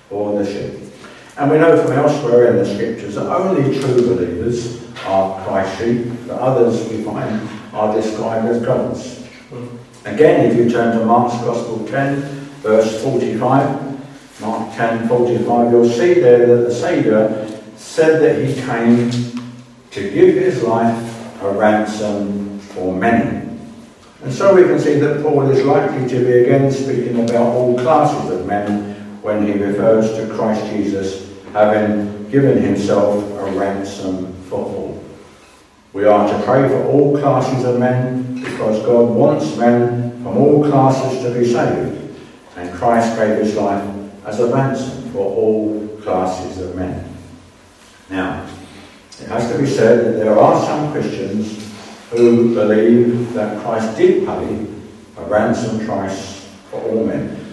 For 0.08 0.42
the 0.42 0.46
sheep. 0.46 0.94
And 1.38 1.52
we 1.52 1.58
know 1.58 1.84
from 1.84 1.92
elsewhere 1.92 2.52
in 2.52 2.58
the 2.58 2.66
scriptures 2.66 3.16
that 3.16 3.28
only 3.28 3.78
true 3.78 4.16
believers 4.16 4.84
are 5.06 5.44
Christ's 5.46 5.78
sheep. 5.80 6.28
The 6.28 6.36
others 6.36 6.88
we 6.90 7.04
find 7.04 7.50
are 7.74 7.94
described 7.94 8.48
as 8.48 8.66
gods. 8.66 9.24
Again, 10.06 10.50
if 10.50 10.58
you 10.58 10.70
turn 10.70 10.98
to 10.98 11.06
Mark's 11.06 11.36
Gospel 11.44 11.86
10, 11.88 12.22
verse 12.62 13.04
45, 13.04 14.42
Mark 14.42 14.76
10, 14.76 15.10
45, 15.10 15.72
you'll 15.72 15.90
see 15.90 16.14
there 16.16 16.46
that 16.46 16.70
the 16.70 16.74
Saviour 16.74 17.48
said 17.76 18.22
that 18.22 18.46
he 18.46 18.54
came 18.62 19.12
to 19.92 20.10
give 20.10 20.36
his 20.36 20.64
life 20.64 21.42
a 21.42 21.52
ransom 21.52 22.57
for 22.78 22.96
many. 22.96 23.50
And 24.24 24.34
so 24.34 24.56
we 24.56 24.64
can 24.64 24.80
see 24.80 25.00
that 25.00 25.24
Paul 25.24 25.50
is 25.50 25.66
likely 25.66 26.08
to 26.08 26.20
be 26.26 26.32
again 26.44 26.72
speaking 26.72 27.20
about 27.30 27.54
all 27.54 27.78
classes 27.78 28.32
of 28.32 28.46
men 28.46 28.96
when 29.22 29.46
he 29.46 29.54
refers 29.54 30.12
to 30.14 30.34
Christ 30.36 30.66
Jesus 30.68 31.28
having 31.54 32.30
given 32.30 32.62
himself 32.62 33.24
a 33.40 33.52
ransom 33.52 34.32
for 34.44 34.60
all. 34.60 35.04
We 35.94 36.06
are 36.06 36.28
to 36.28 36.46
pray 36.46 36.68
for 36.68 36.84
all 36.86 37.18
classes 37.18 37.66
of 37.66 37.80
men 37.80 38.36
because 38.36 38.86
God 38.86 39.10
wants 39.10 39.56
men 39.58 40.22
from 40.24 40.38
all 40.38 40.64
classes 40.64 41.24
to 41.24 41.34
be 41.34 41.52
saved, 41.52 42.16
and 42.58 42.78
Christ 42.78 43.18
gave 43.18 43.38
his 43.38 43.56
life 43.56 43.84
as 44.26 44.40
a 44.40 44.54
ransom 44.54 45.12
for 45.12 45.26
all 45.26 45.88
classes 46.02 46.60
of 46.60 46.76
men. 46.76 47.16
Now, 48.10 48.48
it 49.20 49.28
has 49.28 49.52
to 49.52 49.58
be 49.58 49.66
said 49.66 50.06
that 50.06 50.20
there 50.20 50.38
are 50.38 50.64
some 50.66 50.92
Christians 50.92 51.67
who 52.12 52.54
believe 52.54 53.34
that 53.34 53.62
Christ 53.62 53.98
did 53.98 54.26
pay 54.26 54.66
a 55.18 55.26
ransom 55.26 55.86
price 55.86 56.48
for 56.70 56.82
all 56.82 57.06
men. 57.06 57.46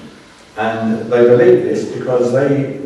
And 0.56 1.10
they 1.10 1.24
believe 1.24 1.64
this 1.64 1.92
because 1.92 2.32
they 2.32 2.80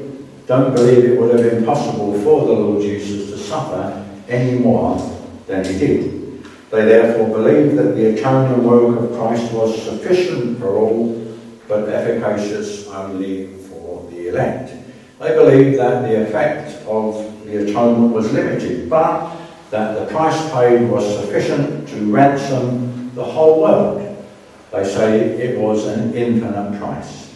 don't 0.46 0.74
believe 0.74 1.04
it 1.04 1.20
would 1.20 1.38
have 1.38 1.50
been 1.50 1.64
possible 1.64 2.14
for 2.22 2.46
the 2.46 2.52
Lord 2.52 2.82
Jesus 2.82 3.30
to 3.30 3.38
suffer 3.38 4.06
any 4.28 4.58
more 4.58 4.96
than 5.46 5.64
he 5.64 5.78
did. 5.78 6.42
They 6.70 6.84
therefore 6.84 7.28
believe 7.28 7.76
that 7.76 7.94
the 7.94 8.14
atoning 8.14 8.64
work 8.64 8.98
of 8.98 9.18
Christ 9.18 9.52
was 9.52 9.82
sufficient 9.82 10.58
for 10.58 10.76
all, 10.76 11.36
but 11.66 11.88
efficacious 11.88 12.86
only 12.88 13.54
for 13.54 14.08
the 14.10 14.28
elect. 14.28 14.72
They 15.20 15.34
believe 15.34 15.76
that 15.76 16.02
the 16.02 16.22
effect 16.22 16.86
of 16.86 17.44
the 17.44 17.68
atonement 17.68 18.14
was 18.14 18.32
limited, 18.32 18.88
but 18.88 19.37
that 19.70 19.98
the 19.98 20.12
price 20.12 20.50
paid 20.52 20.88
was 20.88 21.04
sufficient 21.20 21.88
to 21.88 22.12
ransom 22.12 23.14
the 23.14 23.24
whole 23.24 23.62
world. 23.62 24.26
They 24.72 24.84
say 24.84 25.20
it 25.20 25.58
was 25.58 25.86
an 25.86 26.14
infinite 26.14 26.78
price. 26.78 27.34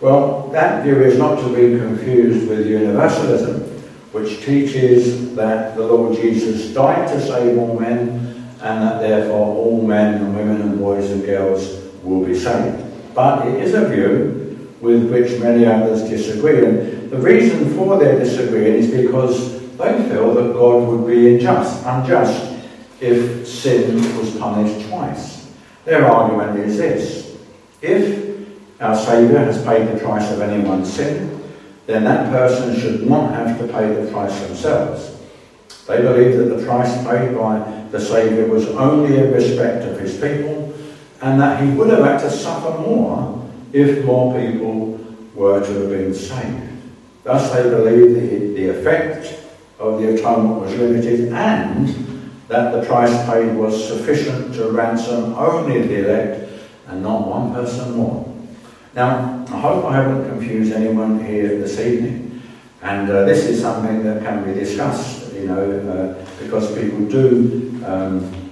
Well, 0.00 0.48
that 0.48 0.84
view 0.84 1.02
is 1.02 1.18
not 1.18 1.40
to 1.40 1.48
be 1.48 1.78
confused 1.78 2.48
with 2.48 2.66
universalism, 2.66 3.62
which 4.12 4.44
teaches 4.44 5.34
that 5.34 5.76
the 5.76 5.86
Lord 5.86 6.16
Jesus 6.16 6.74
died 6.74 7.08
to 7.08 7.20
save 7.20 7.58
all 7.58 7.78
men 7.78 8.26
and 8.60 8.82
that 8.82 9.00
therefore 9.00 9.56
all 9.56 9.86
men 9.86 10.14
and 10.14 10.36
women 10.36 10.60
and 10.60 10.78
boys 10.78 11.10
and 11.10 11.24
girls 11.24 11.82
will 12.02 12.24
be 12.24 12.34
saved. 12.34 12.82
But 13.14 13.46
it 13.48 13.62
is 13.62 13.74
a 13.74 13.88
view 13.88 14.70
with 14.80 15.10
which 15.10 15.40
many 15.40 15.64
others 15.66 16.02
disagree. 16.02 16.64
And 16.64 17.10
the 17.10 17.18
reason 17.18 17.74
for 17.76 17.98
their 17.98 18.18
disagreeing 18.18 18.74
is 18.74 18.90
because 18.90 19.62
they 19.78 20.08
feel 20.08 20.34
that 20.34 20.52
God 20.52 20.88
would 20.88 21.06
be 21.06 21.34
unjust, 21.34 21.84
unjust 21.84 22.54
if 23.00 23.46
sin 23.46 23.96
was 24.18 24.36
punished 24.36 24.88
twice. 24.88 25.52
Their 25.84 26.06
argument 26.06 26.58
is 26.60 26.78
this 26.78 27.36
if 27.82 28.26
our 28.80 28.96
Saviour 28.96 29.38
has 29.38 29.64
paid 29.64 29.88
the 29.88 30.00
price 30.00 30.30
of 30.32 30.40
anyone's 30.40 30.92
sin, 30.92 31.42
then 31.86 32.04
that 32.04 32.30
person 32.30 32.78
should 32.78 33.08
not 33.08 33.32
have 33.32 33.58
to 33.58 33.68
pay 33.68 33.94
the 33.94 34.10
price 34.10 34.38
themselves. 34.46 35.16
They 35.86 36.02
believe 36.02 36.36
that 36.36 36.56
the 36.56 36.64
price 36.66 36.96
paid 37.04 37.36
by 37.36 37.58
the 37.90 38.00
Saviour 38.00 38.48
was 38.48 38.66
only 38.70 39.18
in 39.18 39.32
respect 39.32 39.84
of 39.84 40.00
his 40.00 40.14
people, 40.14 40.74
and 41.22 41.40
that 41.40 41.62
he 41.62 41.70
would 41.70 41.90
have 41.90 42.04
had 42.04 42.18
to 42.20 42.30
suffer 42.30 42.78
more 42.80 43.48
if 43.72 44.04
more 44.04 44.38
people 44.38 44.98
were 45.34 45.64
to 45.64 45.72
have 45.72 45.90
been 45.90 46.12
saved. 46.12 46.72
Thus, 47.22 47.52
they 47.52 47.62
believe 47.62 48.14
the, 48.14 48.54
the 48.54 48.68
effect 48.68 49.45
of 49.78 50.00
the 50.00 50.14
atonement 50.14 50.60
was 50.60 50.74
limited 50.74 51.32
and 51.32 51.88
that 52.48 52.72
the 52.72 52.86
price 52.86 53.14
paid 53.26 53.54
was 53.54 53.88
sufficient 53.88 54.54
to 54.54 54.70
ransom 54.70 55.34
only 55.34 55.82
the 55.86 56.04
elect 56.04 56.50
and 56.86 57.02
not 57.02 57.26
one 57.26 57.52
person 57.52 57.96
more. 57.96 58.32
Now, 58.94 59.44
I 59.48 59.60
hope 59.60 59.84
I 59.84 59.96
haven't 59.96 60.28
confused 60.28 60.72
anyone 60.72 61.24
here 61.24 61.48
this 61.58 61.78
evening. 61.78 62.42
And 62.82 63.10
uh, 63.10 63.24
this 63.24 63.46
is 63.46 63.60
something 63.60 64.04
that 64.04 64.22
can 64.22 64.44
be 64.44 64.54
discussed, 64.58 65.32
you 65.34 65.46
know, 65.48 65.80
uh, 65.90 66.26
because 66.42 66.72
people 66.78 67.00
do 67.06 67.82
um, 67.84 68.50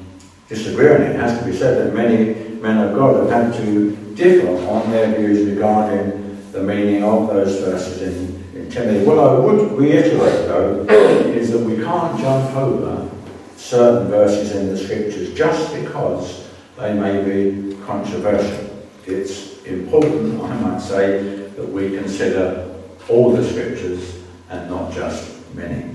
disagree 0.48 0.90
on 0.90 1.02
it. 1.02 1.10
It 1.10 1.16
has 1.16 1.38
to 1.38 1.44
be 1.44 1.56
said 1.56 1.86
that 1.86 1.94
many 1.94 2.34
men 2.60 2.78
of 2.78 2.94
God 2.94 3.16
have 3.22 3.52
had 3.52 3.54
to 3.64 3.96
differ 4.14 4.48
on 4.66 4.90
their 4.90 5.14
views 5.16 5.48
regarding 5.48 6.50
the 6.52 6.62
meaning 6.62 7.02
of 7.04 7.28
those 7.28 7.60
verses 7.60 8.02
in, 8.02 8.43
Timothy. 8.70 9.04
What 9.04 9.18
I 9.18 9.38
would 9.38 9.72
reiterate, 9.72 10.48
though, 10.48 10.84
is 10.88 11.50
that 11.52 11.58
we 11.58 11.76
can't 11.76 12.18
jump 12.18 12.56
over 12.56 13.10
certain 13.56 14.08
verses 14.08 14.52
in 14.52 14.68
the 14.68 14.76
scriptures 14.76 15.34
just 15.34 15.74
because 15.74 16.48
they 16.78 16.94
may 16.94 17.22
be 17.22 17.76
controversial. 17.84 18.70
It's 19.06 19.62
important, 19.64 20.42
I 20.42 20.56
might 20.60 20.80
say, 20.80 21.48
that 21.56 21.68
we 21.68 21.96
consider 21.96 22.74
all 23.08 23.32
the 23.32 23.48
scriptures 23.48 24.20
and 24.50 24.70
not 24.70 24.92
just 24.92 25.54
many. 25.54 25.94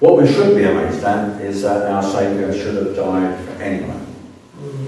What 0.00 0.20
we 0.20 0.26
should 0.26 0.56
be 0.56 0.64
amazed 0.64 1.04
at 1.04 1.40
is 1.40 1.62
that 1.62 1.90
our 1.90 2.02
Saviour 2.02 2.52
should 2.52 2.74
have 2.74 2.96
died 2.96 3.38
for 3.44 3.62
anyone. 3.62 4.00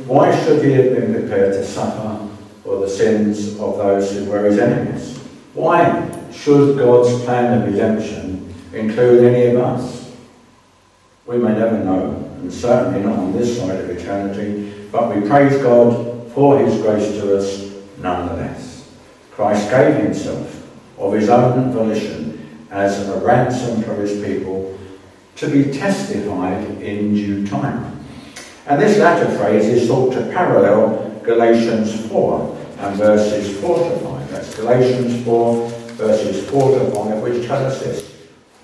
Why 0.07 0.37
should 0.45 0.65
he 0.65 0.73
have 0.73 0.97
been 0.97 1.15
prepared 1.15 1.53
to 1.53 1.65
suffer 1.65 2.29
for 2.63 2.81
the 2.81 2.89
sins 2.89 3.59
of 3.61 3.77
those 3.79 4.13
who 4.13 4.25
were 4.25 4.45
his 4.45 4.59
enemies? 4.59 5.19
Why 5.55 6.11
should 6.35 6.79
God's 6.79 7.25
plan 7.25 7.63
of 7.63 7.73
redemption 7.73 8.55
include 8.73 9.25
any 9.25 9.55
of 9.55 9.63
us? 9.63 10.13
We 11.27 11.39
may 11.39 11.53
never 11.53 11.83
know, 11.83 12.31
and 12.41 12.53
certainly 12.53 13.01
not 13.01 13.19
on 13.19 13.33
this 13.33 13.59
side 13.59 13.81
of 13.81 13.89
eternity, 13.89 14.75
but 14.93 15.15
we 15.15 15.27
praise 15.27 15.57
God 15.63 16.31
for 16.33 16.59
his 16.59 16.81
grace 16.83 17.13
to 17.21 17.37
us 17.37 17.73
nonetheless. 17.99 18.93
Christ 19.31 19.71
gave 19.71 19.97
himself 19.97 20.69
of 20.99 21.13
his 21.13 21.29
own 21.29 21.73
volition 21.73 22.67
as 22.71 23.09
a 23.09 23.19
ransom 23.19 23.83
for 23.83 23.95
his 23.95 24.23
people 24.25 24.79
to 25.37 25.49
be 25.49 25.73
testified 25.73 26.63
in 26.83 27.15
due 27.15 27.47
time. 27.47 28.05
And 28.67 28.81
this 28.81 28.99
latter 28.99 29.37
phrase 29.37 29.67
is 29.67 29.89
thought 29.89 30.13
to 30.15 30.23
parallel 30.33 31.21
Galatians 31.25 32.07
4 32.09 32.59
and 32.79 32.97
verses 32.97 33.61
4 33.61 33.79
to 33.79 33.99
5. 33.99 34.31
That's 34.31 34.55
Galatians 34.55 35.25
4, 35.25 35.84
verses 35.95 36.49
4 36.51 36.79
to 36.79 36.91
5, 36.91 37.23
which 37.23 37.47
tell 37.47 37.65
us 37.65 37.81
this. 37.81 38.13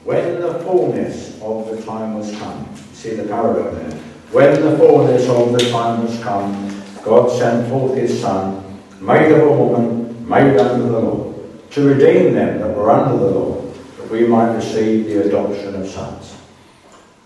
When 0.04 0.40
the 0.40 0.54
fullness 0.60 1.40
of 1.40 1.70
the 1.70 1.82
time 1.82 2.14
was 2.14 2.36
come, 2.38 2.68
see 2.92 3.14
the 3.14 3.24
parallel 3.24 3.72
there. 3.74 3.90
When 4.32 4.60
the 4.62 4.76
fullness 4.76 5.28
of 5.28 5.52
the 5.52 5.70
time 5.70 6.04
was 6.04 6.20
come, 6.22 6.82
God 7.04 7.30
sent 7.38 7.68
forth 7.68 7.96
his 7.96 8.20
Son, 8.20 8.64
made 9.00 9.32
of 9.32 9.42
a 9.42 9.52
woman, 9.52 10.28
made 10.28 10.56
under 10.56 10.86
the 10.86 11.00
law, 11.00 11.34
to 11.70 11.88
redeem 11.88 12.34
them 12.34 12.60
that 12.60 12.76
were 12.76 12.90
under 12.90 13.18
the 13.18 13.30
law, 13.30 13.60
that 13.98 14.10
we 14.10 14.26
might 14.26 14.54
receive 14.54 15.06
the 15.06 15.26
adoption 15.26 15.74
of 15.74 15.88
sons. 15.88 16.36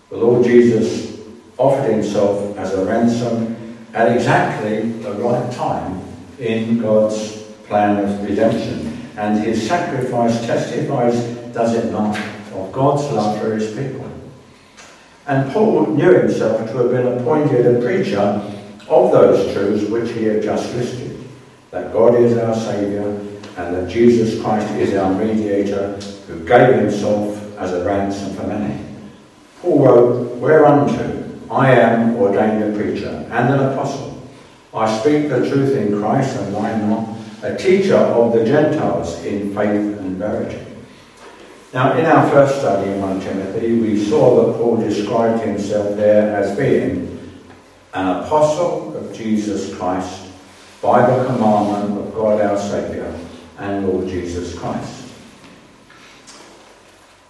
The 0.09 0.17
Lord 0.17 0.45
Jesus 0.45 1.19
offered 1.57 1.91
himself 1.91 2.57
as 2.57 2.73
a 2.73 2.85
ransom 2.85 3.55
at 3.93 4.15
exactly 4.15 4.89
the 4.91 5.13
right 5.13 5.51
time 5.53 6.01
in 6.39 6.79
God's 6.79 7.43
plan 7.67 8.03
of 8.03 8.23
redemption. 8.23 8.94
And 9.17 9.43
his 9.43 9.67
sacrifice 9.67 10.45
testifies, 10.45 11.15
does 11.53 11.73
it 11.73 11.91
not, 11.91 12.17
of 12.53 12.71
God's 12.71 13.03
love 13.11 13.39
for 13.39 13.53
his 13.55 13.73
people. 13.75 14.09
And 15.27 15.51
Paul 15.51 15.87
knew 15.87 16.19
himself 16.19 16.69
to 16.69 16.77
have 16.77 16.91
been 16.91 17.19
appointed 17.19 17.65
a 17.65 17.81
preacher 17.81 18.19
of 18.19 19.11
those 19.11 19.53
truths 19.53 19.89
which 19.89 20.11
he 20.11 20.25
had 20.25 20.43
just 20.43 20.73
listed 20.75 21.23
that 21.71 21.91
God 21.91 22.15
is 22.15 22.37
our 22.37 22.55
Saviour 22.55 23.05
and 23.57 23.75
that 23.75 23.89
Jesus 23.89 24.41
Christ 24.41 24.71
is 24.75 24.93
our 24.93 25.13
mediator 25.13 25.93
who 26.27 26.45
gave 26.45 26.75
himself 26.75 27.57
as 27.57 27.73
a 27.73 27.83
ransom 27.83 28.33
for 28.35 28.47
many. 28.47 28.79
Paul 29.61 29.85
wrote, 29.85 30.35
Whereunto 30.37 31.25
I 31.49 31.71
am 31.71 32.15
ordained 32.17 32.63
a 32.63 32.77
preacher 32.77 33.09
and 33.09 33.53
an 33.53 33.59
apostle. 33.59 34.21
I 34.73 34.99
speak 34.99 35.29
the 35.29 35.49
truth 35.49 35.75
in 35.75 35.99
Christ 35.99 36.37
and 36.37 36.53
why 36.53 36.77
not? 36.77 37.14
A 37.45 37.55
teacher 37.55 37.95
of 37.95 38.33
the 38.33 38.43
Gentiles 38.43 39.23
in 39.23 39.53
faith 39.53 39.99
and 39.99 40.17
verity. 40.17 40.65
Now, 41.71 41.95
in 41.95 42.03
our 42.07 42.27
first 42.31 42.57
study 42.57 42.89
in 42.89 42.99
1 42.99 43.21
Timothy, 43.21 43.79
we 43.79 44.03
saw 44.03 44.47
that 44.47 44.57
Paul 44.57 44.77
described 44.77 45.43
himself 45.43 45.95
there 45.95 46.35
as 46.35 46.57
being 46.57 47.19
an 47.93 48.07
apostle 48.07 48.97
of 48.97 49.15
Jesus 49.15 49.77
Christ 49.77 50.27
by 50.81 51.05
the 51.05 51.25
commandment 51.25 51.99
of 51.99 52.15
God 52.15 52.41
our 52.41 52.57
Saviour 52.57 53.13
and 53.59 53.87
Lord 53.89 54.07
Jesus 54.07 54.57
Christ. 54.57 55.13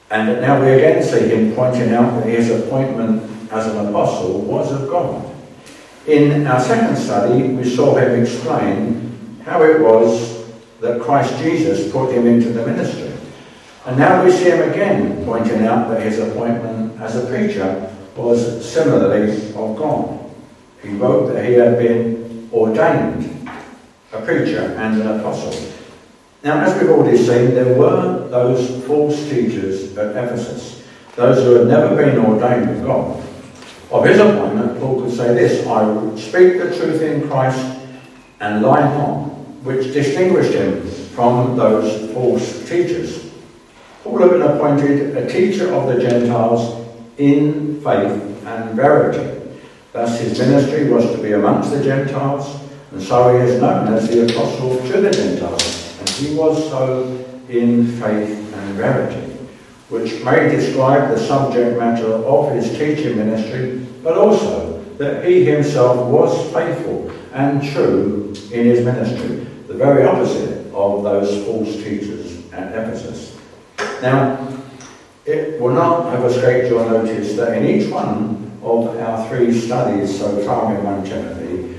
And 0.09 0.39
now 0.39 0.61
we 0.61 0.71
again 0.71 1.03
see 1.03 1.27
him 1.27 1.53
pointing 1.55 1.91
out 1.91 2.23
that 2.23 2.25
his 2.25 2.51
appointment 2.51 3.51
as 3.51 3.67
an 3.67 3.85
apostle 3.85 4.43
was 4.43 4.71
of 4.71 4.87
God. 4.89 5.29
In 6.07 6.47
our 6.47 6.61
second 6.61 6.95
study, 6.95 7.49
we 7.49 7.69
saw 7.69 7.97
him 7.97 8.21
explain 8.21 9.14
how 9.45 9.61
it 9.61 9.79
was 9.79 10.43
that 10.81 11.01
Christ 11.01 11.37
Jesus 11.37 11.91
put 11.91 12.11
him 12.11 12.27
into 12.27 12.49
the 12.49 12.65
ministry. 12.65 13.13
And 13.85 13.97
now 13.97 14.25
we 14.25 14.31
see 14.31 14.49
him 14.49 14.69
again 14.69 15.23
pointing 15.23 15.65
out 15.65 15.87
that 15.89 16.01
his 16.01 16.19
appointment 16.19 16.99
as 16.99 17.15
a 17.15 17.27
preacher 17.27 17.91
was 18.15 18.67
similarly 18.67 19.31
of 19.53 19.75
God. 19.77 20.19
He 20.81 20.89
wrote 20.89 21.31
that 21.31 21.45
he 21.45 21.53
had 21.53 21.77
been 21.77 22.49
ordained 22.51 23.49
a 24.11 24.21
preacher 24.21 24.75
and 24.77 25.01
an 25.01 25.19
apostle. 25.19 25.71
Now, 26.43 26.61
as 26.61 26.79
we've 26.79 26.89
already 26.89 27.17
seen, 27.17 27.53
there 27.53 27.77
were 27.77 28.27
those 28.29 28.83
false 28.85 29.17
teachers 29.29 29.95
at 29.97 30.11
Ephesus, 30.11 30.83
those 31.15 31.43
who 31.43 31.55
had 31.55 31.67
never 31.67 31.95
been 31.95 32.17
ordained 32.17 32.69
of 32.69 32.85
God. 32.85 33.23
Of 33.91 34.05
his 34.05 34.19
appointment, 34.19 34.79
Paul 34.79 35.01
could 35.01 35.11
say 35.11 35.33
this 35.33 35.67
I 35.67 36.15
speak 36.15 36.59
the 36.59 36.75
truth 36.75 37.01
in 37.01 37.27
Christ 37.27 37.79
and 38.39 38.63
lie 38.63 38.81
not, 38.81 39.34
which 39.65 39.93
distinguished 39.93 40.53
him 40.53 40.87
from 41.15 41.57
those 41.57 42.13
false 42.13 42.69
teachers. 42.69 43.31
Paul 44.03 44.19
had 44.19 44.29
been 44.29 44.41
appointed 44.43 45.17
a 45.17 45.27
teacher 45.27 45.73
of 45.73 45.87
the 45.87 45.99
Gentiles 45.99 46.85
in 47.17 47.81
faith 47.81 48.45
and 48.45 48.75
verity. 48.75 49.41
Thus, 49.91 50.19
his 50.19 50.37
ministry 50.37 50.87
was 50.87 51.09
to 51.15 51.17
be 51.17 51.31
amongst 51.31 51.71
the 51.71 51.83
Gentiles, 51.83 52.59
and 52.91 53.01
so 53.01 53.35
he 53.35 53.49
is 53.49 53.59
known 53.59 53.91
as 53.91 54.07
the 54.07 54.25
apostle 54.25 54.77
to 54.91 55.01
the 55.01 55.09
Gentiles. 55.09 55.99
And 55.99 56.09
he 56.09 56.35
was 56.35 56.69
so 56.69 57.25
in 57.49 57.87
faith 57.99 58.53
and 58.53 58.75
verity, 58.75 59.33
which 59.89 60.23
may 60.23 60.47
describe 60.49 61.09
the 61.09 61.17
subject 61.17 61.79
matter 61.79 62.13
of 62.13 62.53
his 62.53 62.69
teaching 62.77 63.17
ministry, 63.17 63.83
but 64.03 64.15
also 64.15 64.83
that 64.97 65.25
he 65.25 65.43
himself 65.43 66.07
was 66.07 66.53
faithful 66.53 67.11
and 67.33 67.63
true 67.63 68.31
in 68.51 68.65
his 68.65 68.85
ministry, 68.85 69.47
the 69.67 69.73
very 69.73 70.03
opposite 70.03 70.67
of 70.73 71.03
those 71.03 71.43
false 71.45 71.75
teachers 71.77 72.51
at 72.51 72.71
Ephesus. 72.71 73.37
Now, 74.01 74.47
it 75.25 75.59
will 75.59 75.73
not 75.73 76.11
have 76.11 76.23
escaped 76.25 76.69
your 76.69 76.87
notice 76.87 77.35
that 77.35 77.57
in 77.57 77.65
each 77.65 77.91
one 77.91 78.59
of 78.61 78.95
our 78.99 79.27
three 79.27 79.59
studies 79.59 80.19
so 80.19 80.43
far 80.45 80.75
in 80.75 80.83
1 80.83 81.05
Timothy, 81.05 81.75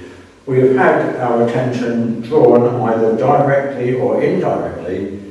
we 0.47 0.61
have 0.61 0.77
had 0.77 1.17
our 1.17 1.49
attention 1.49 2.23
drawn 2.23 2.81
either 2.89 3.17
directly 3.17 3.95
or 3.95 4.23
indirectly 4.23 5.23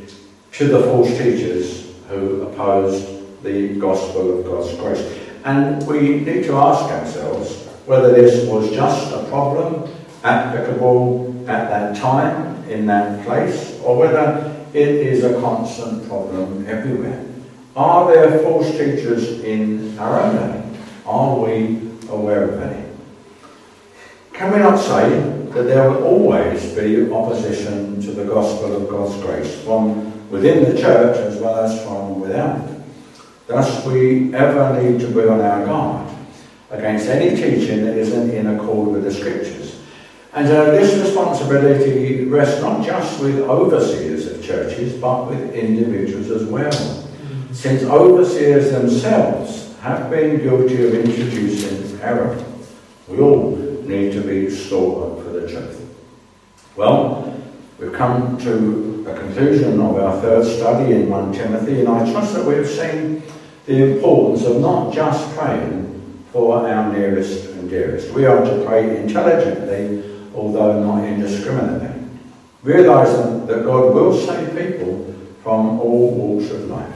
to 0.54 0.68
the 0.68 0.84
false 0.84 1.10
teachers 1.10 1.94
who 2.08 2.44
opposed 2.44 3.44
the 3.44 3.76
gospel 3.80 4.40
of 4.40 4.46
God's 4.46 4.74
grace. 4.76 5.20
And 5.44 5.86
we 5.88 6.20
need 6.20 6.44
to 6.46 6.56
ask 6.56 6.92
ourselves 6.92 7.66
whether 7.86 8.12
this 8.14 8.48
was 8.48 8.72
just 8.72 9.14
a 9.14 9.24
problem 9.26 9.90
applicable 10.24 11.35
at 11.48 11.70
that 11.70 11.96
time 11.96 12.64
in 12.70 12.86
that 12.88 13.26
place 13.26 13.80
or 13.84 13.98
whether 13.98 14.52
it 14.74 14.88
is 14.88 15.24
a 15.24 15.40
constant 15.40 16.08
problem 16.08 16.66
everywhere. 16.68 17.24
Are 17.76 18.14
there 18.14 18.40
false 18.40 18.72
teachers 18.72 19.42
in 19.44 19.98
our 20.00 20.22
own 20.22 20.36
day? 20.36 20.80
Are 21.06 21.40
we 21.40 21.92
aware 22.10 22.44
of 22.50 22.62
any? 22.62 22.86
Can 24.34 24.52
we 24.52 24.60
not 24.60 24.78
say 24.78 25.10
that 25.54 25.64
there 25.64 25.90
will 25.90 26.04
always 26.04 26.74
be 26.74 27.10
opposition 27.12 28.02
to 28.02 28.12
the 28.12 28.26
gospel 28.26 28.76
of 28.76 28.90
God's 28.90 29.22
grace 29.22 29.62
from 29.64 30.30
within 30.30 30.64
the 30.64 30.82
church 30.82 31.18
as 31.18 31.38
well 31.38 31.58
as 31.64 31.82
from 31.86 32.20
without? 32.20 32.68
Thus, 33.48 33.86
we 33.86 34.34
ever 34.34 34.82
need 34.82 35.00
to 35.02 35.08
be 35.08 35.22
on 35.22 35.40
our 35.40 35.66
guard 35.66 36.12
against 36.72 37.08
any 37.08 37.36
teaching 37.36 37.86
that 37.86 37.96
isn't 37.96 38.32
in 38.32 38.48
accord 38.48 38.90
with 38.90 39.04
the 39.04 39.14
scriptures. 39.14 39.65
And 40.36 40.50
uh, 40.50 40.66
this 40.72 41.02
responsibility 41.02 42.26
rests 42.26 42.62
not 42.62 42.86
just 42.86 43.22
with 43.22 43.40
overseers 43.40 44.28
of 44.28 44.44
churches, 44.44 44.94
but 45.00 45.30
with 45.30 45.54
individuals 45.56 46.30
as 46.30 46.44
well. 46.44 46.74
Since 47.54 47.84
overseers 47.84 48.70
themselves 48.72 49.74
have 49.80 50.10
been 50.10 50.44
guilty 50.44 50.86
of 50.86 50.94
introducing 50.94 52.02
error, 52.02 52.44
we 53.08 53.20
all 53.20 53.56
need 53.86 54.12
to 54.12 54.22
be 54.22 54.50
stored 54.50 55.20
up 55.20 55.26
for 55.26 55.32
the 55.32 55.48
truth. 55.48 55.82
Well, 56.76 57.42
we've 57.80 57.94
come 57.94 58.38
to 58.40 59.06
a 59.10 59.18
conclusion 59.18 59.80
of 59.80 59.96
our 59.96 60.20
third 60.20 60.46
study 60.46 60.96
in 60.96 61.10
1 61.10 61.32
Timothy, 61.32 61.80
and 61.80 61.88
I 61.88 62.12
trust 62.12 62.34
that 62.34 62.46
we've 62.46 62.68
seen 62.68 63.24
the 63.68 63.94
importance 63.94 64.44
of 64.44 64.60
not 64.60 64.94
just 64.94 65.34
praying 65.38 66.26
for 66.34 66.58
our 66.68 66.92
nearest 66.92 67.46
and 67.52 67.70
dearest. 67.70 68.14
We 68.14 68.26
are 68.26 68.44
to 68.44 68.66
pray 68.66 68.98
intelligently, 68.98 70.15
although 70.36 70.84
not 70.84 71.04
indiscriminately, 71.04 72.08
realizing 72.64 73.46
that 73.48 73.64
God 73.64 73.94
will 73.94 74.14
save 74.14 74.56
people 74.56 75.14
from 75.44 75.80
all 75.80 76.12
walks 76.12 76.52
of 76.52 76.70
life. 76.70 76.94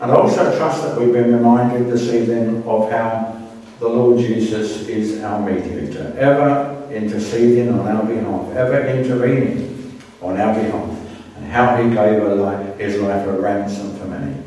And 0.00 0.12
I 0.12 0.14
also 0.14 0.56
trust 0.56 0.82
that 0.82 0.98
we've 0.98 1.12
been 1.12 1.34
reminded 1.34 1.90
this 1.90 2.12
evening 2.12 2.62
of 2.68 2.90
how 2.90 3.40
the 3.80 3.88
Lord 3.88 4.18
Jesus 4.18 4.86
is 4.88 5.22
our 5.22 5.40
mediator, 5.40 6.14
ever 6.18 6.88
interceding 6.92 7.78
on 7.78 7.86
our 7.86 8.04
behalf, 8.04 8.56
ever 8.56 8.86
intervening 8.88 10.00
on 10.20 10.36
our 10.36 10.54
behalf, 10.54 10.98
and 11.36 11.46
how 11.46 11.76
he 11.76 11.88
gave 11.94 12.22
life, 12.22 12.78
his 12.78 13.00
life 13.00 13.26
a 13.26 13.32
ransom 13.32 13.96
for 13.96 14.06
many. 14.06 14.42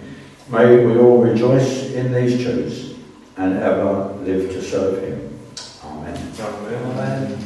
May 0.50 0.86
we 0.86 0.98
all 1.00 1.22
rejoice 1.22 1.92
in 1.92 2.12
these 2.12 2.44
truths 2.44 2.98
and 3.38 3.58
ever 3.58 4.14
live 4.22 4.52
to 4.52 4.62
serve 4.62 5.02
him. 5.02 5.40
Amen. 5.84 6.34
Amen. 6.40 7.41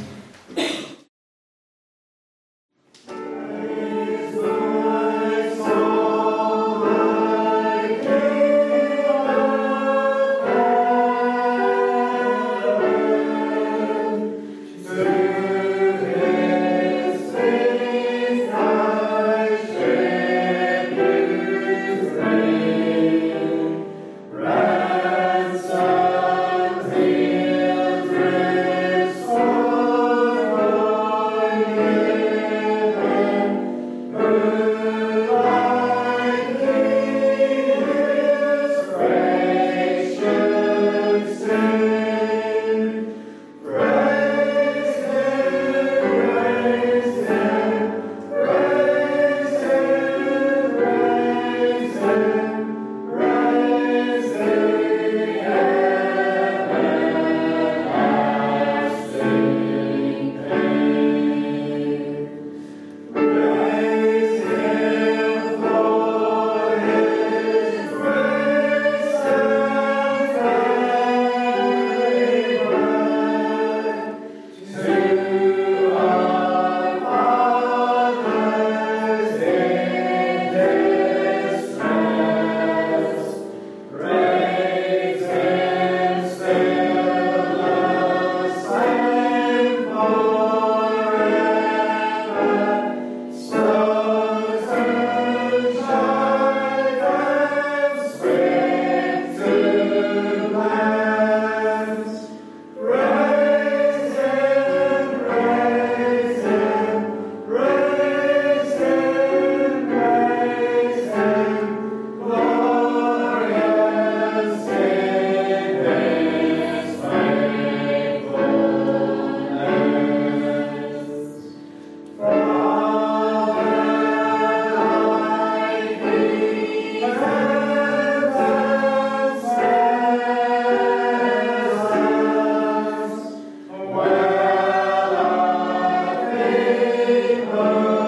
Amen. 136.97 138.04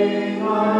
Amen. 0.00 0.77